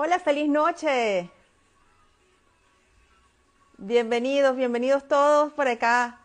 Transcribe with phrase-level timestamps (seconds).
[0.00, 1.28] Hola, feliz noche.
[3.78, 6.20] Bienvenidos, bienvenidos todos por acá.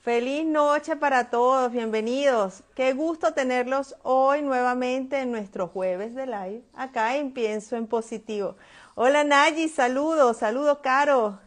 [0.00, 2.62] Feliz noche para todos, bienvenidos.
[2.76, 8.54] Qué gusto tenerlos hoy nuevamente en nuestro jueves de live, acá en Pienso en Positivo.
[8.94, 11.40] Hola Nayi, saludos, saludos Caro.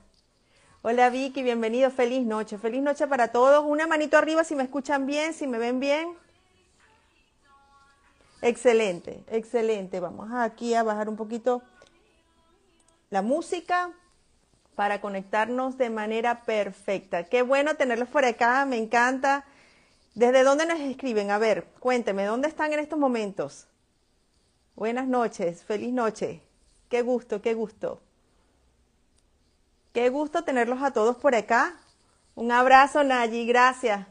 [0.81, 3.63] Hola Vicky, bienvenido, feliz noche, feliz noche para todos.
[3.65, 6.09] Una manito arriba si me escuchan bien, si me ven bien.
[8.41, 9.99] Excelente, excelente.
[9.99, 11.61] Vamos aquí a bajar un poquito
[13.09, 13.91] la música
[14.75, 17.25] para conectarnos de manera perfecta.
[17.25, 19.45] Qué bueno tenerlos por acá, me encanta.
[20.15, 21.31] ¿Desde dónde nos escriben?
[21.31, 23.67] A ver, cuénteme, ¿dónde están en estos momentos?
[24.75, 26.41] Buenas noches, feliz noche.
[26.87, 28.01] Qué gusto, qué gusto.
[29.91, 31.75] Qué gusto tenerlos a todos por acá.
[32.35, 34.07] Un abrazo, Nayi, gracias.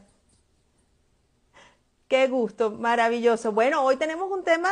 [2.09, 3.51] Qué gusto, maravilloso.
[3.51, 4.71] Bueno, hoy tenemos un tema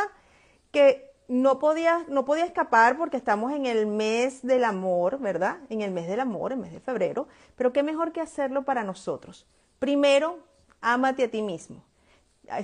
[0.72, 5.58] que no podía, no podía escapar porque estamos en el mes del amor, ¿verdad?
[5.70, 7.28] En el mes del amor, el mes de febrero.
[7.54, 9.46] Pero qué mejor que hacerlo para nosotros.
[9.78, 10.40] Primero,
[10.80, 11.84] ámate a ti mismo.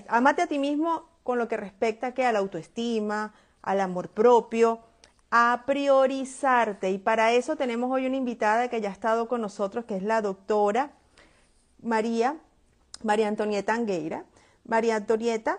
[0.08, 4.81] Ámate a ti mismo con lo que respecta que a la autoestima, al amor propio,
[5.31, 6.91] a priorizarte.
[6.91, 10.03] Y para eso tenemos hoy una invitada que ya ha estado con nosotros, que es
[10.03, 10.91] la doctora
[11.81, 12.38] María,
[13.05, 14.25] María Antonieta Angueira.
[14.65, 15.59] María Antonieta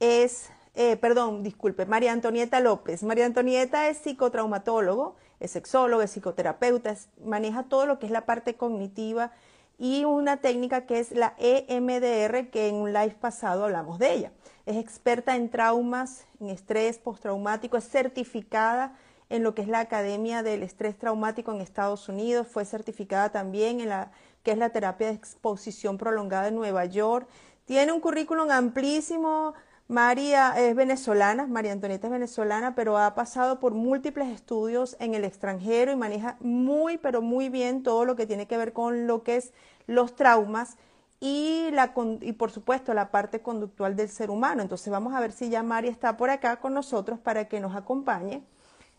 [0.00, 3.02] es, eh, perdón, disculpe, María Antonieta López.
[3.02, 8.54] María Antonieta es psicotraumatólogo, es sexólogo, es psicoterapeuta, maneja todo lo que es la parte
[8.54, 9.32] cognitiva
[9.78, 14.32] y una técnica que es la EMDR, que en un live pasado hablamos de ella.
[14.66, 18.98] Es experta en traumas, en estrés postraumático, es certificada
[19.30, 23.80] en lo que es la Academia del Estrés Traumático en Estados Unidos, fue certificada también
[23.80, 24.10] en la
[24.42, 27.28] que es la terapia de exposición prolongada en Nueva York.
[27.64, 29.54] Tiene un currículum amplísimo.
[29.88, 35.24] María es venezolana, María Antonieta es venezolana, pero ha pasado por múltiples estudios en el
[35.24, 39.24] extranjero y maneja muy, pero muy bien todo lo que tiene que ver con lo
[39.24, 39.52] que es
[39.88, 40.76] los traumas
[41.18, 44.62] y, la, y por supuesto la parte conductual del ser humano.
[44.62, 47.74] Entonces vamos a ver si ya María está por acá con nosotros para que nos
[47.74, 48.44] acompañe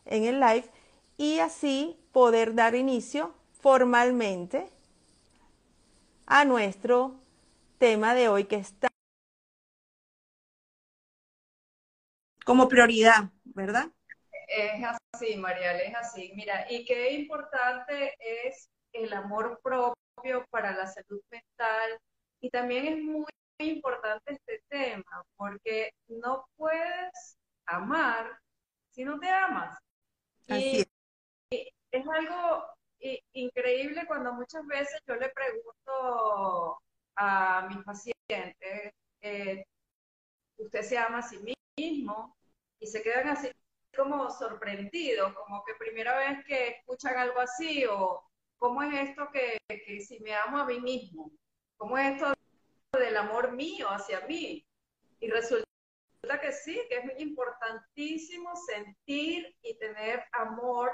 [0.05, 0.69] en el live
[1.17, 4.69] y así poder dar inicio formalmente
[6.31, 7.19] a nuestro
[7.77, 8.87] tema de hoy que está
[12.45, 13.91] como prioridad, ¿verdad?
[14.47, 14.81] Es
[15.13, 16.31] así, Marial, es así.
[16.33, 18.15] Mira, y qué importante
[18.47, 21.99] es el amor propio para la salud mental
[22.39, 23.25] y también es muy
[23.59, 28.39] importante este tema porque no puedes amar
[28.91, 29.77] si no te amas.
[30.47, 30.85] y
[31.51, 32.65] es algo
[33.33, 36.81] increíble cuando muchas veces yo le pregunto
[37.15, 39.65] a mis pacientes, eh,
[40.57, 41.39] usted se ama a sí
[41.77, 42.35] mismo
[42.79, 43.51] y se quedan así
[43.95, 48.23] como sorprendidos, como que primera vez que escuchan algo así o
[48.57, 51.31] cómo es esto que, que si me amo a mí mismo,
[51.77, 52.33] cómo es esto
[52.97, 54.65] del amor mío hacia mí.
[55.19, 55.65] Y resulta
[56.41, 60.91] que sí, que es muy importantísimo sentir y tener amor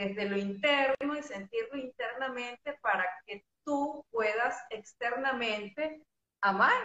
[0.00, 6.02] desde lo interno y sentirlo internamente para que tú puedas externamente
[6.40, 6.82] amar,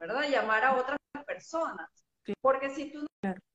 [0.00, 0.24] ¿verdad?
[0.28, 1.88] Y amar a otras personas.
[2.40, 3.06] Porque si tú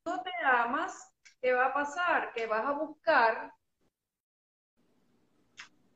[0.06, 1.12] no te amas,
[1.42, 2.32] ¿qué va a pasar?
[2.34, 3.52] Que vas a buscar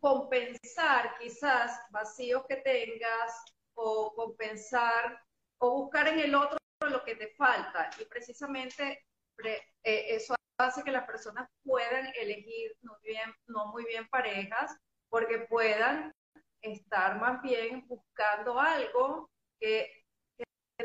[0.02, 3.41] compensar quizás vacíos que tengas
[3.76, 5.22] o compensar
[5.59, 7.90] o buscar en el otro lo que te falta.
[8.00, 9.06] Y precisamente
[9.46, 14.78] eh, eso hace que las personas puedan elegir no, bien, no muy bien parejas
[15.09, 16.14] porque puedan
[16.62, 19.91] estar más bien buscando algo que,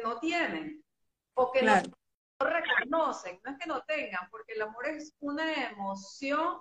[0.03, 0.85] no tienen
[1.35, 1.75] o que no,
[2.41, 3.41] reconocen.
[3.45, 6.61] No es que no tengan, porque el amor es una emoción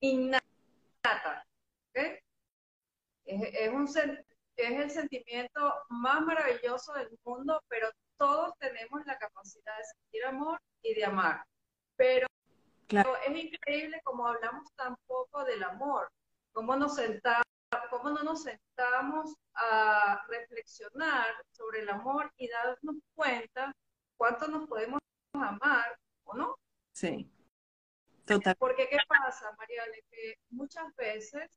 [0.00, 1.44] innata.
[1.92, 2.20] Es,
[3.70, 4.24] un, es
[4.56, 10.94] el sentimiento más maravilloso del mundo, pero todos tenemos la capacidad de sentir amor y
[10.94, 11.44] de amar.
[11.96, 12.29] Pero
[12.98, 16.10] es increíble como hablamos tan poco del amor,
[16.52, 17.44] cómo nos sentamos,
[17.90, 23.72] cómo no nos sentamos a reflexionar sobre el amor y darnos cuenta
[24.16, 25.00] cuánto nos podemos
[25.34, 26.56] amar o no.
[26.92, 27.30] Sí.
[28.26, 28.54] Total.
[28.56, 30.04] Porque ¿qué pasa, Mariale?
[30.10, 31.48] Que muchas veces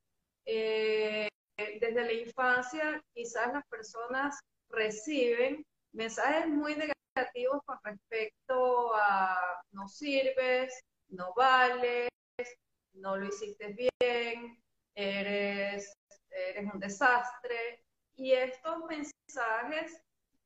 [0.44, 9.88] eh, desde la infancia quizás las personas reciben mensajes muy negativos con respecto a no
[9.88, 12.08] sirves, no vales,
[12.94, 14.62] no lo hiciste bien,
[14.94, 15.92] eres,
[16.30, 17.84] eres un desastre.
[18.16, 20.02] Y estos mensajes,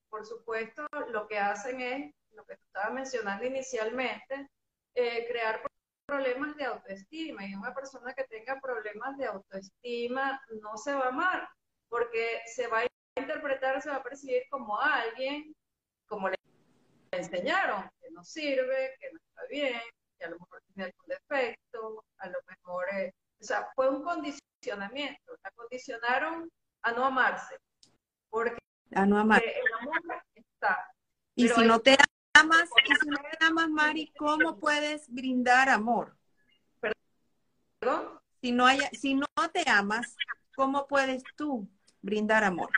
[0.09, 4.49] por supuesto, lo que hacen es lo que tú estabas mencionando inicialmente,
[4.95, 5.61] eh, crear
[6.07, 11.09] problemas de autoestima y una persona que tenga problemas de autoestima no se va a
[11.09, 11.49] amar
[11.89, 12.87] porque se va a
[13.21, 15.55] interpretar, se va a percibir como alguien,
[16.07, 16.37] como le
[17.11, 19.81] enseñaron, que no sirve, que no está bien,
[20.19, 22.87] que a lo mejor tiene algún defecto, a lo mejor,
[23.41, 26.51] o sea, fue un condicionamiento, la condicionaron
[26.83, 27.57] a no amarse,
[28.29, 28.59] porque
[28.95, 29.43] a no amar.
[29.43, 30.01] el amor
[30.35, 30.93] está.
[31.35, 31.97] Y si no te
[32.35, 36.17] amas, y si no te amas, Mari, ¿cómo puedes brindar amor?
[37.79, 38.19] ¿Perdón?
[38.41, 40.17] Si no, hay, si no te amas,
[40.57, 41.69] ¿cómo puedes tú
[42.01, 42.71] brindar amor?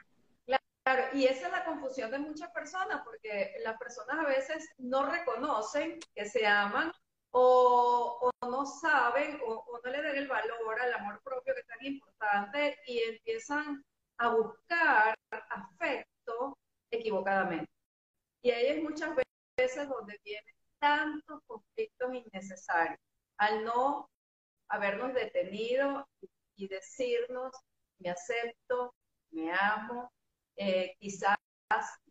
[0.83, 5.05] Claro, y esa es la confusión de muchas personas, porque las personas a veces no
[5.07, 6.91] reconocen que se aman
[7.33, 11.85] o, no saben o, no le dan el valor al amor propio que es tan
[11.85, 13.85] importante y empiezan
[14.19, 16.57] a buscar afecto
[16.91, 17.71] equivocadamente.
[18.43, 19.15] Y ahí es muchas
[19.57, 22.99] veces donde vienen tantos conflictos innecesarios,
[23.37, 24.09] al no
[24.69, 26.07] habernos detenido
[26.57, 27.53] y decirnos,
[27.99, 28.95] me acepto,
[29.31, 30.11] me amo,
[30.57, 31.37] eh, quizás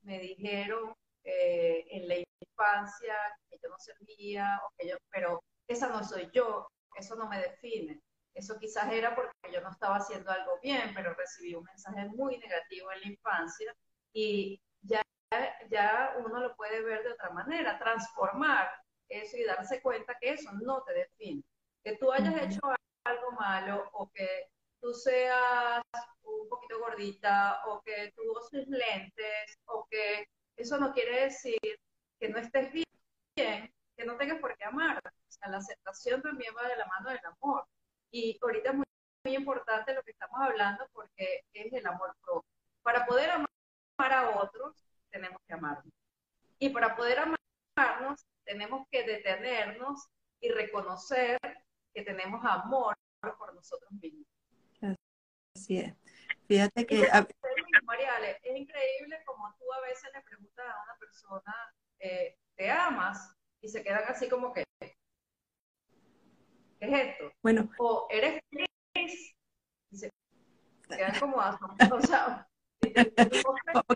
[0.03, 0.93] me dijeron
[1.23, 3.15] eh, en la infancia
[3.49, 7.39] que yo no servía, o que yo, pero esa no soy yo, eso no me
[7.39, 8.01] define.
[8.33, 12.37] Eso quizás era porque yo no estaba haciendo algo bien, pero recibí un mensaje muy
[12.37, 13.75] negativo en la infancia
[14.13, 15.01] y ya,
[15.69, 18.69] ya uno lo puede ver de otra manera, transformar
[19.09, 21.43] eso y darse cuenta que eso no te define.
[21.83, 22.59] Que tú hayas hecho
[23.03, 24.47] algo malo o que
[24.79, 25.81] tú seas
[26.23, 30.25] un poquito gordita o que tú uses lentes o que
[30.59, 31.59] eso no quiere decir
[32.19, 32.85] que no estés bien,
[33.35, 34.97] que no tengas por qué amar.
[34.97, 37.65] O sea, la aceptación también va de la mano del amor.
[38.11, 38.85] Y ahorita es muy,
[39.25, 42.49] muy importante lo que estamos hablando porque es el amor propio.
[42.81, 43.47] Para poder amar
[43.97, 44.75] a otros,
[45.09, 45.93] tenemos que amarnos.
[46.59, 50.07] Y para poder amarnos, tenemos que detenernos
[50.41, 51.37] y reconocer
[51.93, 54.25] que tenemos amor por nosotros mismos.
[55.55, 55.93] Así es.
[56.49, 57.07] Fíjate que...
[57.83, 63.35] Mariale, es increíble como tú a veces le preguntas a una persona, eh, ¿te amas?
[63.61, 64.89] Y se quedan así como que, ¿qué
[66.79, 67.31] es esto?
[67.43, 67.69] Bueno.
[67.77, 69.35] O eres feliz.
[69.91, 70.09] Y se
[70.89, 71.37] quedan como
[71.93, 72.47] o sea,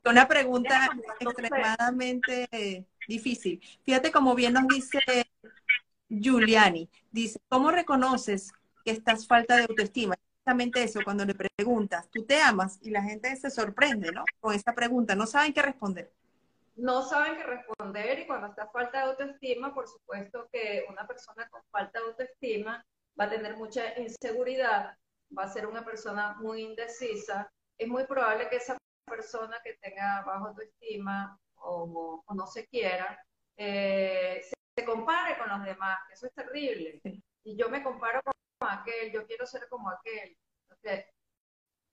[0.05, 3.61] una pregunta extremadamente difícil.
[3.83, 4.99] Fíjate como bien nos dice
[6.07, 8.51] Giuliani, dice, ¿cómo reconoces
[8.85, 10.15] que estás falta de autoestima?
[10.45, 12.77] Exactamente eso, cuando le preguntas, ¿tú te amas?
[12.81, 14.25] Y la gente se sorprende, ¿no?
[14.41, 16.11] Con esa pregunta, no saben qué responder.
[16.75, 21.47] No saben qué responder y cuando está falta de autoestima, por supuesto que una persona
[21.47, 22.83] con falta de autoestima
[23.17, 24.97] va a tener mucha inseguridad,
[25.37, 27.49] va a ser una persona muy indecisa.
[27.77, 33.17] Es muy probable que esa persona que tenga bajo autoestima o, no se quiera,
[33.55, 34.41] eh,
[34.75, 36.99] se, compare con los demás, eso es terrible.
[37.45, 38.33] Y yo me comparo con
[38.67, 40.37] aquel, yo quiero ser como aquel.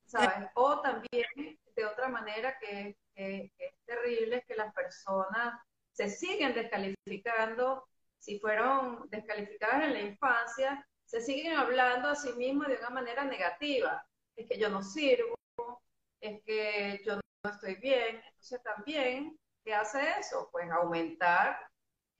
[0.06, 0.48] ¿Sabes?
[0.54, 3.52] O también, de otra manera que, es
[3.84, 5.60] terrible, es que las personas
[5.92, 7.86] se siguen descalificando,
[8.18, 13.24] si fueron descalificadas en la infancia, se siguen hablando a sí mismas de una manera
[13.24, 14.04] negativa.
[14.36, 15.34] Es que yo no sirvo,
[16.20, 18.16] es que yo no estoy bien.
[18.16, 20.48] Entonces también, ¿qué hace eso?
[20.52, 21.58] Pues aumentar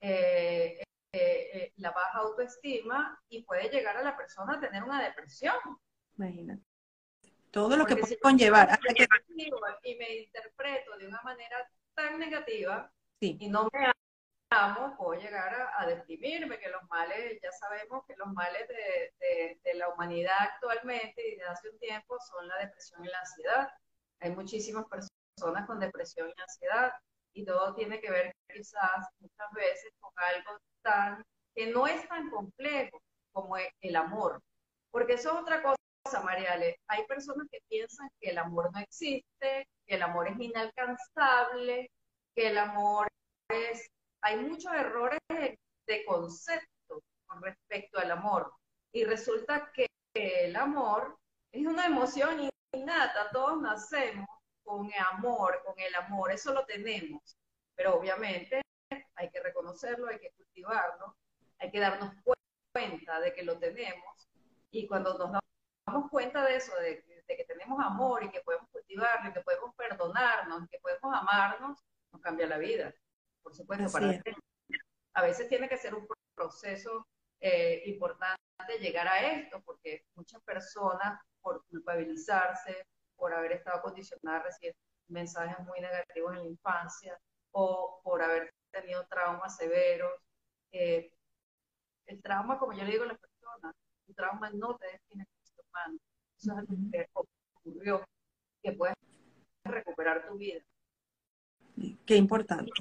[0.01, 0.81] eh,
[1.13, 5.55] eh, eh, la baja autoestima y puede llegar a la persona a tener una depresión.
[6.17, 6.63] Imagínate.
[7.51, 8.79] Todo lo que puede conllevar.
[9.83, 12.89] Y me interpreto de una manera tan negativa
[13.19, 13.91] y no me
[14.51, 19.73] amo, puedo llegar a, deprimirme, que los males, ya sabemos que los males de, de,
[19.75, 23.69] la humanidad actualmente y de hace un tiempo son la depresión y la ansiedad.
[24.21, 26.93] Hay muchísimas personas con depresión y ansiedad
[27.33, 31.23] y todo tiene que ver quizás muchas veces con algo tan,
[31.55, 34.41] que no es tan complejo como el amor.
[34.91, 36.79] Porque eso es otra cosa, Mariale.
[36.87, 41.89] Hay personas que piensan que el amor no existe, que el amor es inalcanzable,
[42.35, 43.07] que el amor
[43.49, 43.87] es...
[44.21, 45.57] Hay muchos errores de,
[46.05, 48.53] concepto con respecto al amor.
[48.93, 51.17] Y resulta que el amor
[51.51, 54.27] es una emoción innata, todos nacemos
[54.63, 57.37] con el amor, con el amor, eso lo tenemos.
[57.75, 58.61] Pero obviamente
[59.21, 61.15] hay que reconocerlo, hay que cultivarlo,
[61.59, 62.11] hay que darnos
[62.73, 64.29] cuenta de que lo tenemos
[64.71, 65.39] y cuando nos
[65.85, 69.73] damos cuenta de eso, de, que tenemos amor y que podemos cultivarlo y que podemos
[69.75, 71.79] perdonarnos, que podemos amarnos,
[72.11, 72.93] nos cambia la vida.
[73.41, 74.21] Por supuesto, para
[75.13, 77.07] a veces tiene que ser un proceso
[77.39, 78.37] eh, importante
[78.79, 82.85] llegar a esto, porque muchas personas, por culpabilizarse,
[83.15, 84.75] por haber estado condicionadas a recibir
[85.07, 87.17] mensajes muy negativos en la infancia,
[87.51, 90.11] o por haber tenido traumas severos.
[90.71, 91.11] Eh,
[92.07, 93.75] el trauma, como yo le digo a las personas,
[94.07, 95.99] el trauma no te define como ser humano.
[96.37, 97.07] Eso es algo que
[97.63, 98.05] ocurrió,
[98.63, 98.95] que puedes
[99.63, 100.61] recuperar tu vida.
[102.05, 102.71] Qué importante.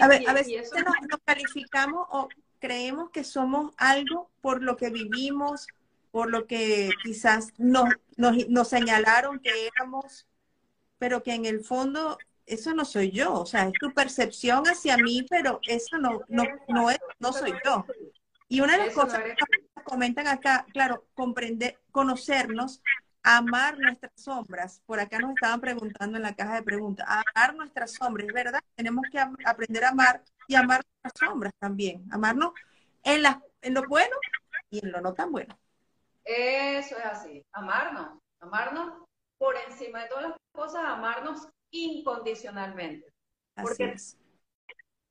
[0.00, 5.66] a ver, a veces nos, calificamos o creemos que somos algo por lo que vivimos,
[6.10, 10.26] por lo que quizás nos, nos, nos señalaron que éramos,
[10.98, 14.96] pero que en el fondo eso no soy yo, o sea, es tu percepción hacia
[14.96, 17.84] mí, pero eso no, no, no, es, no soy yo.
[18.48, 19.34] Y una de las cosas que
[19.84, 22.82] comentan acá, claro, comprender, conocernos,
[23.22, 24.82] amar nuestras sombras.
[24.86, 28.60] Por acá nos estaban preguntando en la caja de preguntas, amar nuestras sombras, es verdad,
[28.74, 32.52] tenemos que aprender a amar y amar nuestras sombras también, amarnos
[33.04, 34.16] en, la, en lo bueno
[34.70, 35.58] y en lo no tan bueno.
[36.24, 38.94] Eso es así, amarnos, amarnos
[39.38, 43.12] por encima de todas las cosas, amarnos incondicionalmente.
[43.54, 43.96] Porque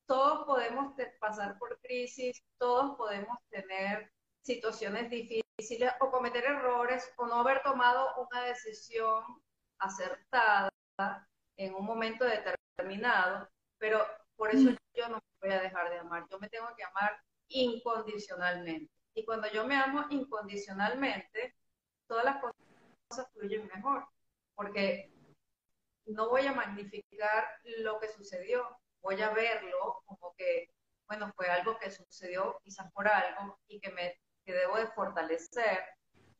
[0.06, 4.10] todos podemos pasar por crisis, todos podemos tener
[4.42, 9.22] situaciones difíciles o cometer errores o no haber tomado una decisión
[9.78, 10.70] acertada
[11.56, 13.48] en un momento determinado,
[13.78, 14.76] pero por eso mm.
[14.94, 18.90] yo no me voy a dejar de amar, yo me tengo que amar incondicionalmente.
[19.14, 21.54] Y cuando yo me amo incondicionalmente,
[22.06, 24.06] todas las cosas fluyen mejor,
[24.54, 25.12] porque
[26.08, 27.44] no voy a magnificar
[27.80, 30.70] lo que sucedió, voy a verlo como que,
[31.06, 35.84] bueno, fue algo que sucedió quizás por algo y que me que debo de fortalecer,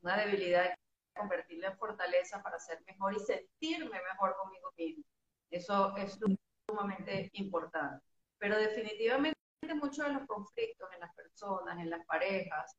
[0.01, 0.75] una debilidad
[1.15, 5.05] convertirla en fortaleza para ser mejor y sentirme mejor conmigo mismo.
[5.51, 6.19] Eso es
[6.67, 8.03] sumamente importante.
[8.39, 9.37] Pero definitivamente
[9.75, 12.75] muchos de los conflictos en las personas, en las parejas,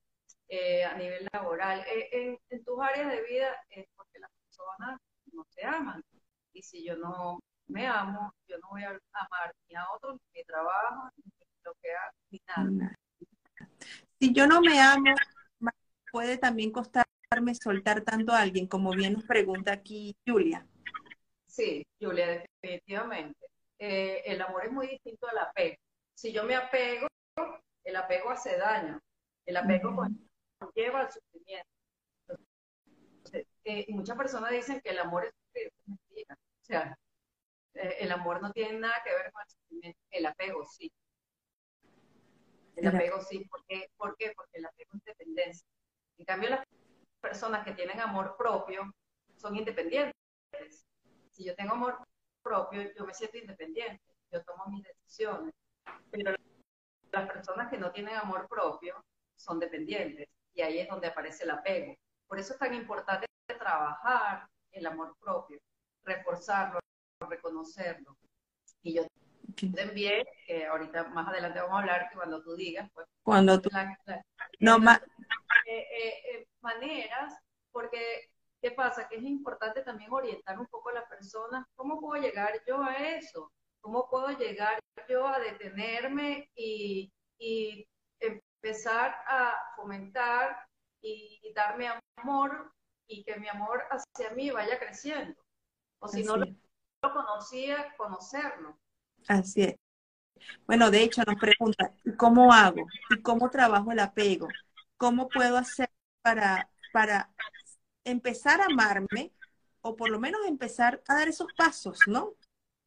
[0.47, 4.99] eh, a nivel laboral, eh, en, en, tus áreas de vida es porque las personas
[5.31, 6.03] no se aman.
[6.59, 10.39] Y si yo no me amo, yo no voy a amar ni a otros, ni
[10.41, 11.31] mi trabajo, ni
[11.63, 12.95] lo que hago, ni nada.
[14.19, 15.15] Si yo no me amo,
[16.11, 20.67] puede también costarme soltar tanto a alguien, como bien nos pregunta aquí Julia.
[21.47, 23.47] Sí, Julia, definitivamente.
[23.77, 25.77] Eh, el amor es muy distinto al apego.
[26.13, 27.07] Si yo me apego,
[27.85, 28.99] el apego hace daño.
[29.45, 30.05] El apego
[30.75, 31.69] lleva al sufrimiento.
[33.63, 36.37] Eh, muchas personas dicen que el amor es mentira.
[36.69, 36.95] O sea,
[37.73, 39.99] eh, el amor no tiene nada que ver con el sufrimiento.
[40.11, 40.91] El apego sí.
[42.75, 43.43] El apego sí.
[43.45, 43.89] ¿Por qué?
[43.97, 44.33] ¿Por qué?
[44.35, 45.67] Porque el apego es dependencia.
[46.19, 46.63] En cambio, las
[47.19, 48.83] personas que tienen amor propio
[49.35, 50.13] son independientes.
[51.31, 51.97] Si yo tengo amor
[52.43, 54.03] propio, yo me siento independiente.
[54.31, 55.55] Yo tomo mis decisiones.
[56.11, 56.35] Pero
[57.11, 59.03] las personas que no tienen amor propio
[59.35, 60.27] son dependientes.
[60.53, 61.95] Y ahí es donde aparece el apego.
[62.27, 65.59] Por eso es tan importante trabajar el amor propio,
[66.03, 66.79] reforzarlo,
[67.27, 68.17] reconocerlo.
[68.81, 69.07] Y yo
[69.75, 73.69] también, que ahorita más adelante vamos a hablar, que cuando tú digas, pues, cuando tú...
[74.59, 75.01] no, más
[75.65, 77.37] eh, eh, eh, maneras,
[77.71, 78.29] porque
[78.61, 79.07] ¿qué pasa?
[79.07, 82.95] Que es importante también orientar un poco a la persona, ¿cómo puedo llegar yo a
[82.95, 83.51] eso?
[83.81, 87.87] ¿Cómo puedo llegar yo a detenerme y, y
[88.19, 90.65] empezar a fomentar
[91.01, 92.73] y darme amor
[93.07, 95.41] y que mi amor hacia mí vaya creciendo?
[95.99, 96.47] O si no lo
[97.01, 98.77] conocía, conocerlo.
[99.27, 99.75] Así es.
[100.65, 102.85] Bueno, de hecho nos pregunta, ¿cómo hago?
[103.09, 104.47] ¿Y cómo trabajo el apego?
[104.97, 105.89] ¿Cómo puedo hacer
[106.21, 107.29] para, para
[108.03, 109.33] empezar a amarme
[109.81, 112.35] o por lo menos empezar a dar esos pasos, ¿no?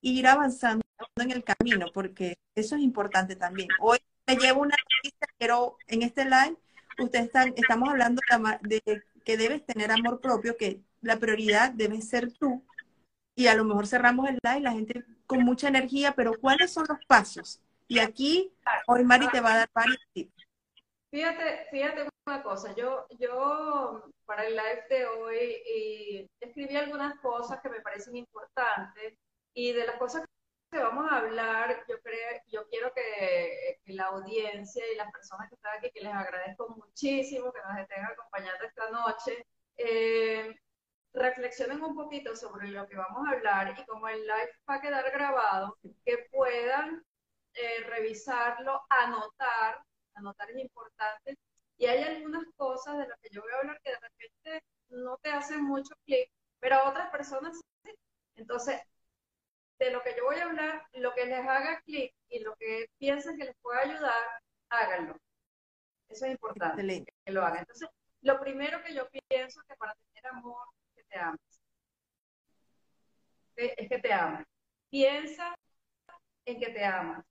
[0.03, 0.83] ir avanzando
[1.17, 3.69] en el camino, porque eso es importante también.
[3.81, 6.57] Hoy me llevo una noticia, pero en este live
[6.99, 8.21] ustedes están, estamos hablando
[8.63, 8.83] de
[9.25, 12.65] que debes tener amor propio, que la prioridad debe ser tú,
[13.35, 16.87] y a lo mejor cerramos el live, la gente con mucha energía, pero ¿cuáles son
[16.89, 17.61] los pasos?
[17.89, 18.53] Y aquí
[18.87, 20.47] hoy Mari te va a dar varios tips.
[21.11, 27.69] Fíjate, fíjate una cosa, yo, yo para el live de hoy escribí algunas cosas que
[27.69, 29.15] me parecen importantes
[29.53, 30.25] y de las cosas
[30.71, 35.57] que vamos a hablar, yo creo, yo quiero que, la audiencia y las personas que
[35.57, 39.47] están aquí, que les agradezco muchísimo que nos estén acompañando esta noche,
[39.77, 40.57] eh,
[41.15, 44.81] reflexionen un poquito sobre lo que vamos a hablar y como el live va a
[44.81, 47.05] quedar grabado, que puedan
[47.55, 49.83] eh, revisarlo, anotar,
[50.15, 51.37] anotar es importante,
[51.77, 55.17] y hay algunas cosas de las que yo voy a hablar que de repente no
[55.19, 57.93] te hacen mucho clic, pero a otras personas sí.
[58.37, 58.81] Entonces,
[59.79, 62.87] de lo que yo voy a hablar, lo que les haga clic y lo que
[62.99, 64.23] piensen que les pueda ayudar,
[64.69, 65.17] háganlo.
[66.09, 67.61] Eso es importante, que lo hagan.
[67.61, 67.89] Entonces,
[68.21, 70.69] lo primero que yo pienso que para tener amor
[71.13, 71.41] te amas.
[73.57, 74.45] Es que te amas.
[74.91, 75.55] Piensa
[76.47, 77.25] en que te amas.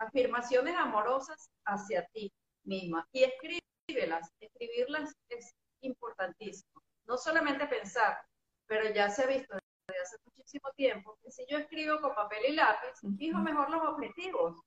[0.00, 2.32] afirmaciones amorosas hacia ti
[2.64, 4.30] misma y escríbelas.
[4.40, 6.80] Escribirlas es importantísimo.
[7.06, 8.18] No solamente pensar,
[8.66, 9.56] pero ya se ha visto
[9.86, 13.82] desde hace muchísimo tiempo que si yo escribo con papel y lápiz, fijo mejor los
[13.82, 14.60] objetivos.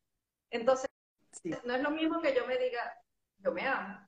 [0.50, 0.90] Entonces,
[1.64, 2.94] no es lo mismo que yo me diga,
[3.38, 4.08] yo me amo,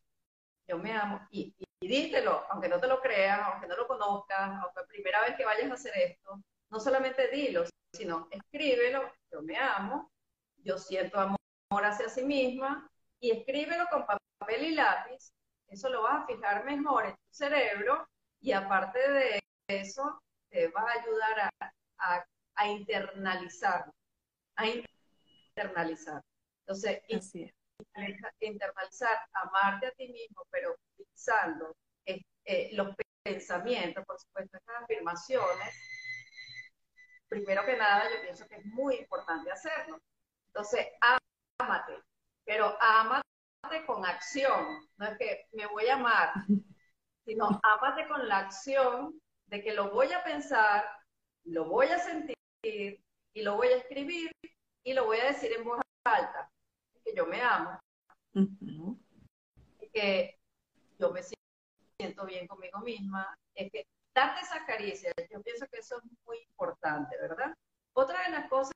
[0.67, 4.61] yo me amo, y, y, dítelo, aunque no te lo creas, aunque no lo conozcas,
[4.61, 7.63] aunque la primera vez que vayas a hacer esto, no solamente dilo,
[7.93, 10.11] sino escríbelo, yo me amo,
[10.57, 11.39] yo siento amor
[11.85, 15.33] hacia sí misma, y escríbelo con papel y lápiz,
[15.67, 18.07] eso lo vas a fijar mejor en tu cerebro,
[18.39, 21.51] y aparte de eso, te va a ayudar
[21.97, 22.25] a,
[22.55, 23.91] a internalizar,
[24.55, 24.65] a
[25.55, 26.21] internalizar.
[26.59, 27.01] Entonces,
[28.39, 31.75] internalizar, amarte a ti mismo, pero utilizando
[32.05, 35.75] eh, eh, los pensamientos, por supuesto, estas afirmaciones,
[37.27, 39.99] primero que nada, yo pienso que es muy importante hacerlo.
[40.47, 40.87] Entonces,
[41.59, 41.93] ámate,
[42.45, 44.87] pero ámate con acción.
[44.97, 46.33] No es que me voy a amar,
[47.25, 50.85] sino ámate con la acción de que lo voy a pensar,
[51.45, 54.31] lo voy a sentir y lo voy a escribir
[54.83, 56.52] y lo voy a decir en voz alta
[57.13, 57.79] que yo me amo,
[59.93, 60.39] que
[60.99, 61.21] yo me
[61.99, 66.39] siento bien conmigo misma, es que darte esa caricia, yo pienso que eso es muy
[66.39, 67.55] importante, ¿verdad?
[67.93, 68.73] Otra de las cosas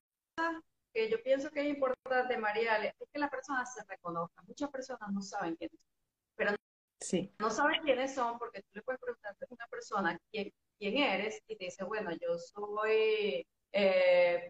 [0.94, 4.46] que yo pienso que es importante, Mariale, es que las personas se reconozcan.
[4.48, 5.89] Muchas personas no saben quiénes son,
[6.36, 6.56] pero
[7.00, 7.34] sí.
[7.39, 11.41] no saben quiénes son porque tú le puedes preguntar a una persona quién, quién eres
[11.48, 14.46] y te dice, bueno, yo soy eh,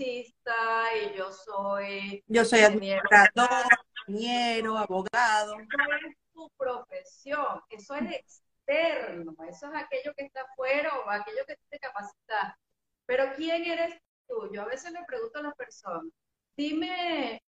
[0.00, 2.22] y yo soy...
[2.26, 3.64] Yo soy administrador,
[4.06, 5.54] ingeniero, abogado.
[5.60, 11.44] Eso es tu profesión, eso es externo, eso es aquello que está afuera o aquello
[11.46, 12.58] que te capacita.
[13.06, 14.50] Pero ¿quién eres tú?
[14.52, 16.12] Yo a veces le pregunto a las personas,
[16.56, 17.40] dime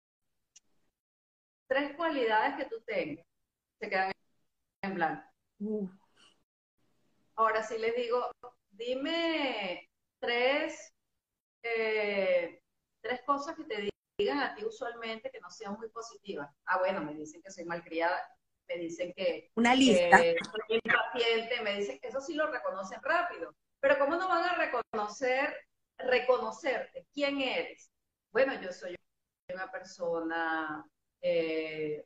[1.68, 3.26] tres cualidades que tú tengas.
[3.80, 4.12] Se quedan
[4.82, 5.24] en blanco.
[7.36, 8.32] Ahora sí les digo,
[8.72, 10.95] dime tres
[11.66, 12.62] eh,
[13.02, 16.50] tres cosas que te digan a ti usualmente que no sean muy positivas.
[16.66, 18.22] Ah, bueno, me dicen que soy malcriada,
[18.68, 20.18] me dicen que, Una lista.
[20.18, 23.54] soy impaciente, me dicen que eso sí lo reconocen rápido.
[23.80, 25.56] Pero ¿cómo no van a reconocer,
[25.98, 27.08] reconocerte?
[27.14, 27.92] ¿Quién eres?
[28.32, 28.96] Bueno, yo soy
[29.54, 30.86] una persona
[31.22, 32.06] eh,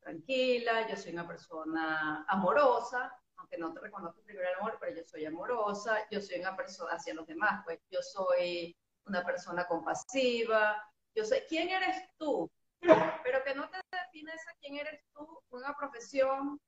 [0.00, 5.04] tranquila, yo soy una persona amorosa, aunque no te reconozco primero el amor, pero yo
[5.04, 10.82] soy amorosa, yo soy una persona hacia los demás, pues yo soy una persona compasiva.
[11.14, 15.74] Yo sé quién eres tú, pero que no te defines a quién eres tú, una
[15.74, 16.60] profesión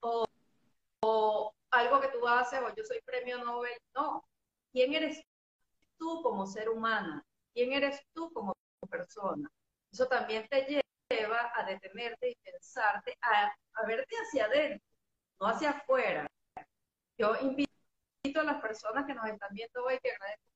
[0.00, 0.24] o,
[1.70, 3.78] algo que tú haces, o yo soy premio Nobel.
[3.94, 4.24] No,
[4.72, 5.22] quién eres
[5.98, 7.22] tú como ser humano,
[7.52, 8.54] quién eres tú como
[8.90, 9.48] persona.
[9.92, 14.86] Eso también te lleva a detenerte y pensarte, a, a verte hacia adentro,
[15.40, 16.26] no hacia afuera.
[17.18, 17.70] Yo invito
[18.40, 20.47] a las personas que nos están viendo hoy, que agradezco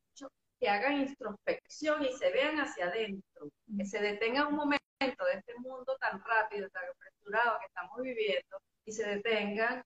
[0.62, 5.57] que hagan introspección y se vean hacia adentro, que se detengan un momento de este
[5.57, 9.83] mundo tan rápido, tan apresurado que estamos viviendo y se detengan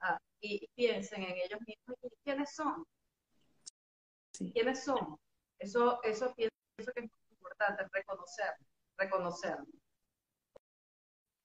[0.00, 2.86] ah, y, piensen en ellos mismos y quiénes son.
[4.54, 5.18] ¿Quiénes son?
[5.58, 8.54] Eso, eso pienso que es muy importante, reconocer,
[8.96, 9.58] reconocer.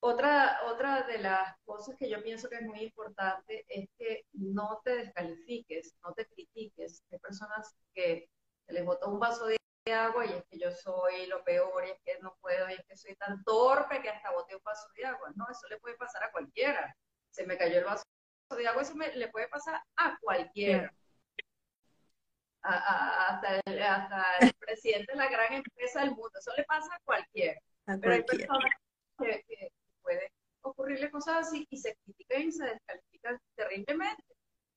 [0.00, 4.80] Otra, otra de las cosas que yo pienso que es muy importante es que no
[4.82, 7.02] te descalifiques, no te critiques.
[7.10, 8.30] Hay personas que
[8.66, 9.58] se les botó un vaso de
[9.90, 12.84] agua y es que yo soy lo peor y es que no puedo y es
[12.86, 15.32] que soy tan torpe que hasta boté un vaso de agua.
[15.34, 16.94] No, eso le puede pasar a cualquiera.
[17.30, 18.04] Se me cayó el vaso
[18.56, 20.92] de agua, eso le puede pasar a cualquiera.
[22.62, 23.82] hasta, el,
[24.58, 27.60] presidente de la gran empresa del mundo, eso le pasa a cualquiera.
[27.86, 28.70] Pero hay personas
[29.18, 29.72] que, que
[30.02, 30.28] pueden
[30.62, 34.22] ocurrirle cosas así y se critican y se descalifican terriblemente.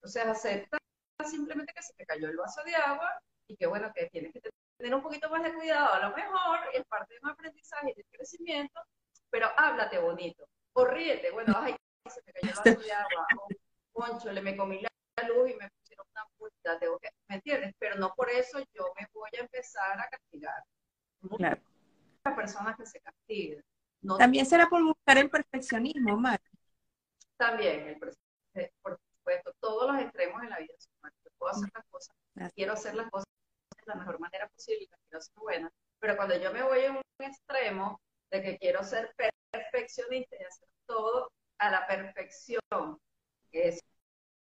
[0.01, 0.77] O sea, acepta
[1.23, 4.41] simplemente que se te cayó el vaso de agua y que bueno, que tienes que
[4.77, 7.93] tener un poquito más de cuidado, a lo mejor es parte de un aprendizaje y
[7.93, 8.81] de crecimiento,
[9.29, 11.75] pero háblate bonito, o ríete, bueno, ay,
[12.09, 13.47] se me cayó vaso de agua, o
[13.93, 17.73] poncho, le me comí la luz y me pusieron una multa, tengo que, ¿me entiendes?
[17.79, 20.63] Pero no por eso yo me voy a empezar a castigar.
[21.21, 21.57] Muchas
[22.35, 23.63] personas que se castigan.
[24.19, 26.39] También será por buscar el perfeccionismo, Mar.
[27.37, 27.99] También, el,
[28.81, 30.73] por supuesto, todos los extremos en la vida
[31.23, 32.15] Yo puedo hacer las cosas,
[32.53, 33.25] quiero hacer las cosas
[33.85, 38.01] la mejor manera posible, quiero ser buena, pero cuando yo me voy a un extremo
[38.31, 39.13] de que quiero ser
[39.51, 42.99] perfeccionista y hacer todo a la perfección,
[43.51, 43.85] eso,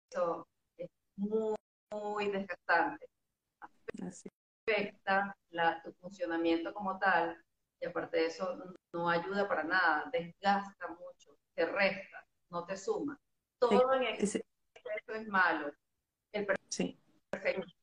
[0.09, 0.47] eso
[0.77, 1.55] es muy,
[1.91, 3.07] muy desgastante.
[4.67, 7.43] Afecta la, tu funcionamiento como tal
[7.81, 13.17] y aparte de eso no ayuda para nada, desgasta mucho, te resta, no te suma.
[13.59, 14.43] Todo en exceso
[15.07, 15.71] es malo.
[16.31, 16.45] El,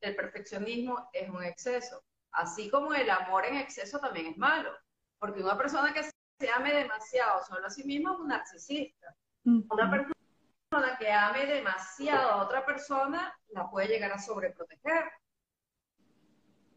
[0.00, 4.76] el perfeccionismo es un exceso, así como el amor en exceso también es malo,
[5.18, 9.14] porque una persona que se ame demasiado solo a sí misma es un narcisista.
[9.44, 15.10] Una persona que ame demasiado a otra persona la puede llegar a sobreproteger.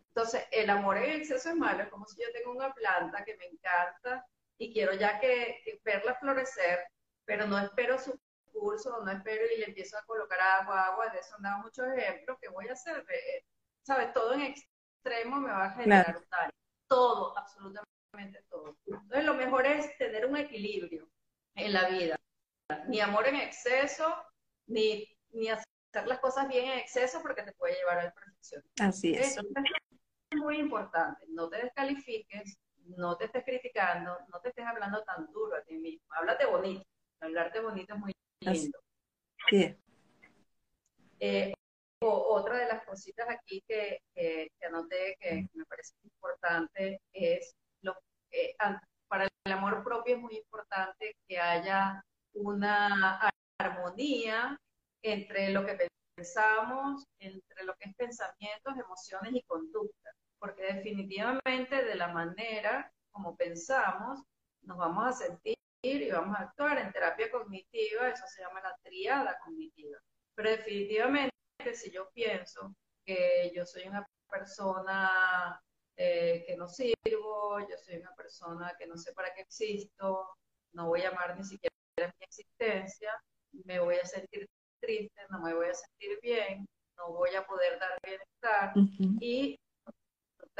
[0.09, 3.37] Entonces, el amor en exceso es malo, es como si yo tengo una planta que
[3.37, 4.25] me encanta
[4.57, 6.79] y quiero ya que, verla florecer,
[7.25, 11.19] pero no espero su curso, no espero y le empiezo a colocar agua, agua, de
[11.19, 13.05] eso han dado muchos ejemplos, ¿qué voy a hacer?
[13.83, 14.13] ¿Sabes?
[14.13, 16.51] Todo en extremo me va a generar un daño.
[16.87, 18.77] Todo, absolutamente todo.
[18.85, 21.09] Entonces, lo mejor es tener un equilibrio
[21.55, 22.15] en la vida.
[22.87, 24.15] Ni amor en exceso,
[24.67, 25.65] ni, ni hacer
[26.05, 28.63] las cosas bien en exceso porque te puede llevar al perfección.
[28.79, 29.37] Así es
[30.31, 32.59] es muy importante, no te descalifiques,
[32.97, 36.05] no te estés criticando, no te estés hablando tan duro a ti mismo.
[36.11, 36.85] Háblate bonito.
[37.21, 38.79] Hablarte bonito es muy lindo.
[39.49, 39.75] Sí.
[41.19, 41.53] Eh,
[42.01, 47.93] otra de las cositas aquí que, que, anoté que me parece importante es lo,
[48.31, 48.55] eh,
[49.07, 52.01] para el amor propio es muy importante que haya
[52.33, 54.57] una armonía
[55.01, 61.95] entre lo que pensamos, entre lo que es pensamientos, emociones y conducta porque definitivamente de
[61.95, 64.21] la manera como pensamos,
[64.61, 66.77] nos vamos a sentir y vamos a actuar.
[66.79, 69.97] En terapia cognitiva, eso se llama la triada cognitiva.
[70.35, 71.33] Pero definitivamente,
[71.73, 72.73] si yo pienso
[73.05, 75.61] que yo soy una persona
[75.97, 80.27] eh, que no sirvo, yo soy una persona que no sé para qué existo,
[80.73, 83.11] no voy a amar ni siquiera mi existencia,
[83.65, 84.47] me voy a sentir
[84.79, 86.65] triste, no me voy a sentir bien,
[86.95, 88.73] no voy a poder dar bienestar
[89.19, 89.59] y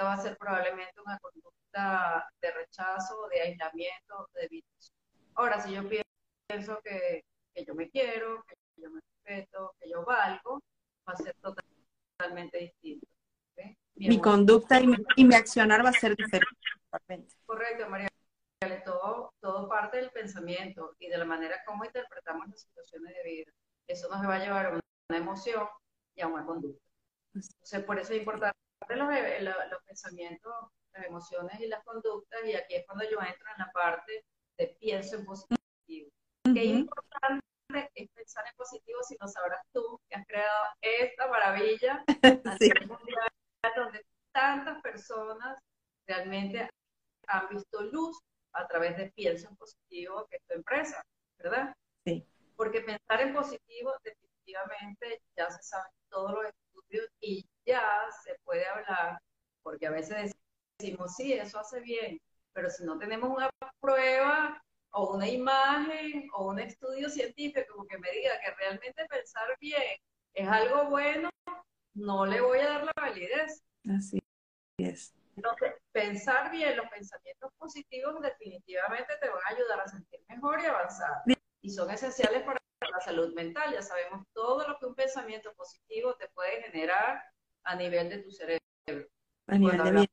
[0.04, 4.64] va a ser probablemente una conducta de rechazo, de aislamiento, de.
[5.40, 7.24] Ahora, si yo pienso que,
[7.54, 10.60] que, yo me quiero, que yo me respeto, que yo valgo,
[11.08, 13.08] va a ser totalmente distinto.
[13.96, 16.60] Mi, conducta y mi, y mi, accionar va a ser diferente.
[17.46, 18.10] Correcto, María.
[18.84, 23.52] Todo, todo parte del pensamiento y de la manera como interpretamos las situaciones de vida.
[23.88, 25.70] Eso nos va a llevar a una emoción
[26.16, 26.84] y a una conducta.
[27.34, 28.58] Entonces, por eso es importante
[28.90, 29.08] los,
[29.70, 30.54] los, pensamientos,
[30.92, 34.26] las emociones y las conductas, y aquí es cuando yo entro en la parte
[34.60, 36.12] de pienso en positivo.
[36.54, 37.42] Qué importante
[37.96, 42.04] es pensar en positivo si no sabrás tú que has creado esta maravilla
[42.60, 42.70] sí.
[42.88, 43.30] mundial
[43.76, 45.58] donde tantas personas
[46.08, 46.70] realmente
[47.28, 48.20] han visto luz
[48.54, 51.04] a través de pienso en positivo que es tu empresa,
[51.38, 51.76] ¿verdad?
[52.06, 52.26] Sí.
[52.56, 58.66] Porque pensar en positivo definitivamente ya se sabe todos los estudios y ya se puede
[58.68, 59.20] hablar,
[59.62, 60.34] porque a veces
[60.80, 62.20] decimos, sí, eso hace bien,
[62.54, 68.12] pero si no tenemos una prueba o una imagen o un estudio científico que me
[68.12, 69.98] diga que realmente pensar bien
[70.34, 71.30] es algo bueno,
[71.94, 73.64] no le voy a dar la validez.
[73.90, 74.20] Así
[74.78, 75.14] es.
[75.36, 80.66] Entonces, pensar bien los pensamientos positivos definitivamente te van a ayudar a sentir mejor y
[80.66, 81.24] avanzar.
[81.62, 83.74] Y son esenciales para la salud mental.
[83.74, 87.24] Ya sabemos todo lo que un pensamiento positivo te puede generar
[87.64, 88.60] a nivel de tu cerebro.
[89.48, 90.10] A nivel de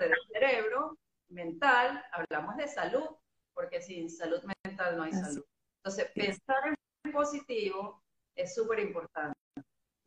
[0.00, 0.96] del cerebro,
[1.32, 3.08] mental, hablamos de salud,
[3.54, 5.44] porque sin salud mental no hay salud.
[5.78, 6.56] Entonces, pensar
[7.04, 8.02] en positivo
[8.36, 9.38] es súper importante.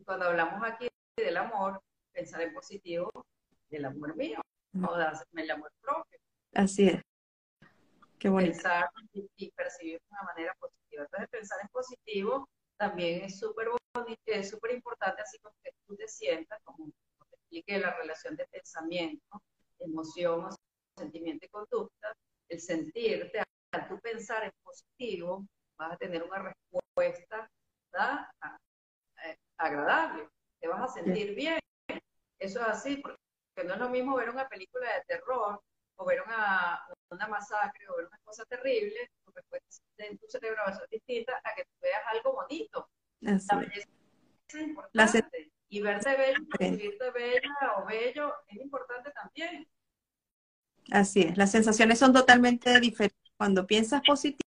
[0.06, 3.10] Cuando hablamos aquí del amor, pensar en positivo
[3.70, 4.40] del amor mío,
[4.74, 6.20] no el amor propio.
[6.54, 7.02] Así es.
[8.20, 8.54] Qué bonito.
[8.54, 8.90] Pensar
[9.38, 11.04] y percibir de una manera positiva.
[11.04, 13.70] Entonces, pensar en positivo también es súper
[14.26, 16.92] es súper importante, así como que tú te sientas, como,
[17.30, 19.42] te explique la relación de pensamiento,
[19.80, 20.50] emoción,
[20.95, 22.15] sentimiento y conducta,
[22.49, 25.45] el sentirte, al tú pensar en positivo,
[25.77, 27.49] vas a tener una respuesta
[29.23, 30.29] eh, agradable,
[30.60, 31.60] te vas a sentir bien.
[32.39, 33.19] Eso es así, porque
[33.65, 35.62] no es lo mismo ver una película de terror
[35.97, 40.62] o ver una, una masacre o ver una cosa terrible, tu respuesta en tu cerebro
[40.65, 42.89] va a ser distinta a que tú veas algo bonito.
[43.25, 43.88] Así es
[44.55, 45.51] importante.
[45.69, 46.15] y verte
[46.58, 49.67] percibirte bella o bello es importante también.
[50.91, 53.32] Así es, las sensaciones son totalmente diferentes.
[53.38, 54.48] Cuando piensas positivo,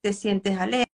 [0.00, 0.88] te sientes alegre,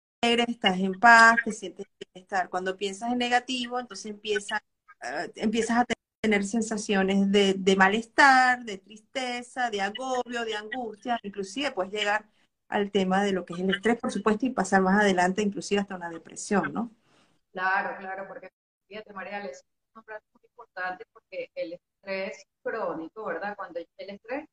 [0.47, 2.49] estás en paz, te sientes bienestar.
[2.49, 4.61] Cuando piensas en negativo, entonces empieza,
[5.03, 5.85] eh, empiezas a
[6.21, 12.25] tener sensaciones de, malestar, de tristeza, de agobio, de angustia, inclusive puedes llegar
[12.69, 15.81] al tema de lo que es el estrés, por supuesto, y pasar más adelante inclusive
[15.81, 16.91] hasta una depresión, ¿no?
[17.51, 18.49] Claro, claro, porque
[18.87, 19.41] fíjate, María,
[19.91, 23.55] es una práctica muy importante porque el estrés crónico, ¿verdad?
[23.55, 24.47] Cuando el estrés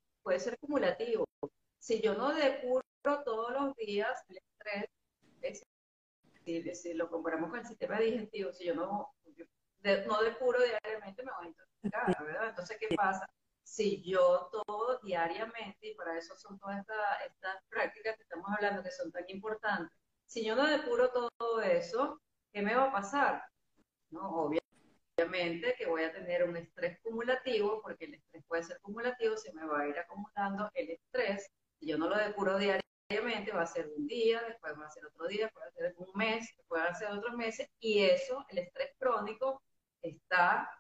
[2.03, 2.83] yo no depuro
[3.25, 5.63] todos los días el estrés,
[6.75, 9.15] si, lo comparamos con el sistema digestivo, si yo no,
[10.07, 12.49] no depuro diariamente, me voy a intoxicar, ¿verdad?
[12.49, 13.29] Entonces, ¿qué pasa?
[13.63, 18.91] Si yo todo diariamente, y para eso son todas estas prácticas que estamos hablando que
[18.91, 19.97] son tan importantes,
[20.27, 22.21] si yo no depuro todo eso,
[22.53, 23.45] ¿qué me va a pasar?
[24.11, 24.51] ¿No?
[25.19, 29.53] Obviamente que voy a tener un estrés cumulativo, porque el estrés puede ser cumulativo, se
[29.53, 31.51] me va a ir acumulando el estrés.
[31.81, 35.05] Si yo no lo depuro diariamente, va a ser un día, después va a ser
[35.07, 38.47] otro día, después va a ser un mes, después va ser otros meses, y eso,
[38.51, 39.61] el estrés crónico,
[40.03, 40.71] está,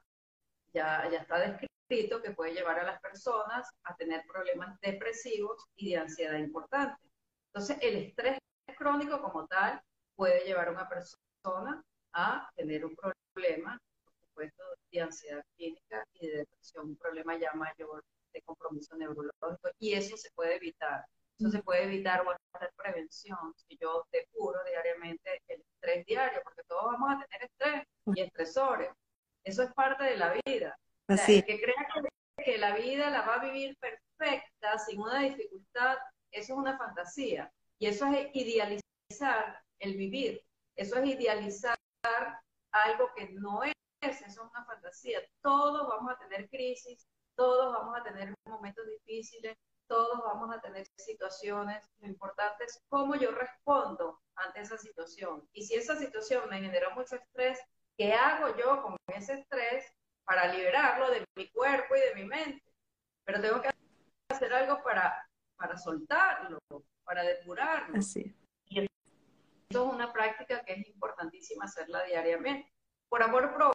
[0.72, 5.90] ya, ya está descrito que puede llevar a las personas a tener problemas depresivos y
[5.90, 7.10] de ansiedad importantes.
[7.52, 8.38] Entonces, el estrés
[8.76, 9.82] crónico como tal
[10.14, 13.80] puede llevar a una persona a tener un problema,
[14.38, 19.94] supuesto, de ansiedad clínica y de depresión, un problema ya mayor de compromiso neurológico, y
[19.94, 21.04] eso se puede evitar.
[21.38, 26.62] Eso se puede evitar o hacer prevención si yo depuro diariamente el estrés diario, porque
[26.66, 28.90] todos vamos a tener estrés y estresores.
[29.44, 30.76] Eso es parte de la vida.
[31.06, 31.42] Así.
[31.42, 31.86] que crea
[32.44, 35.96] que la vida la va a vivir perfecta, sin una dificultad,
[36.30, 37.50] eso es una fantasía.
[37.78, 40.42] Y eso es idealizar el vivir.
[40.76, 41.78] Eso es idealizar
[42.72, 43.72] algo que no es.
[44.00, 45.20] Eso es una fantasía.
[45.42, 49.56] Todos vamos a tener crisis, todos vamos a tener momentos difíciles,
[49.88, 51.84] todos vamos a tener situaciones.
[52.00, 55.48] Lo importante es cómo yo respondo ante esa situación.
[55.52, 57.58] Y si esa situación me generó mucho estrés,
[57.96, 59.84] ¿qué hago yo con ese estrés
[60.24, 62.62] para liberarlo de mi cuerpo y de mi mente?
[63.24, 63.70] Pero tengo que
[64.30, 66.58] hacer algo para, para soltarlo,
[67.04, 67.98] para depurarlo.
[67.98, 68.34] Así.
[68.66, 68.88] Y eso
[69.70, 72.72] es una práctica que es importantísima hacerla diariamente.
[73.08, 73.72] Por amor propio.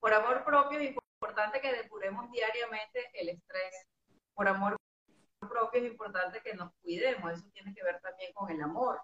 [0.00, 3.86] Por amor propio es importante que depuremos diariamente el estrés.
[4.34, 4.76] Por amor
[5.40, 7.32] propio es importante que nos cuidemos.
[7.32, 9.00] Eso tiene que ver también con el amor.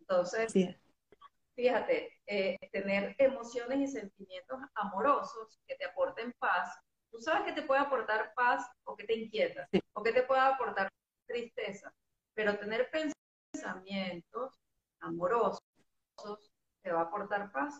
[0.00, 0.52] Entonces,
[1.54, 6.76] fíjate, eh, tener emociones y sentimientos amorosos que te aporten paz.
[7.10, 10.40] Tú sabes que te puede aportar paz o que te inquieta, o que te puede
[10.40, 10.88] aportar
[11.26, 11.92] tristeza
[12.34, 12.90] pero tener
[13.52, 14.54] pensamientos
[15.00, 15.60] amorosos
[16.82, 17.78] te va a aportar paz.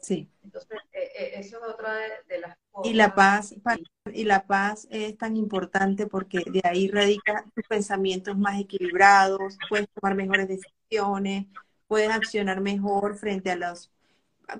[0.00, 0.28] Sí.
[0.42, 1.94] Entonces, eh, eh, eso es otra
[2.28, 2.90] de, las cosas.
[2.90, 3.54] Y la paz,
[4.12, 9.88] y la paz es tan importante porque de ahí radica tus pensamientos más equilibrados, puedes
[9.90, 11.46] tomar mejores decisiones,
[11.86, 13.90] puedes accionar mejor frente a los,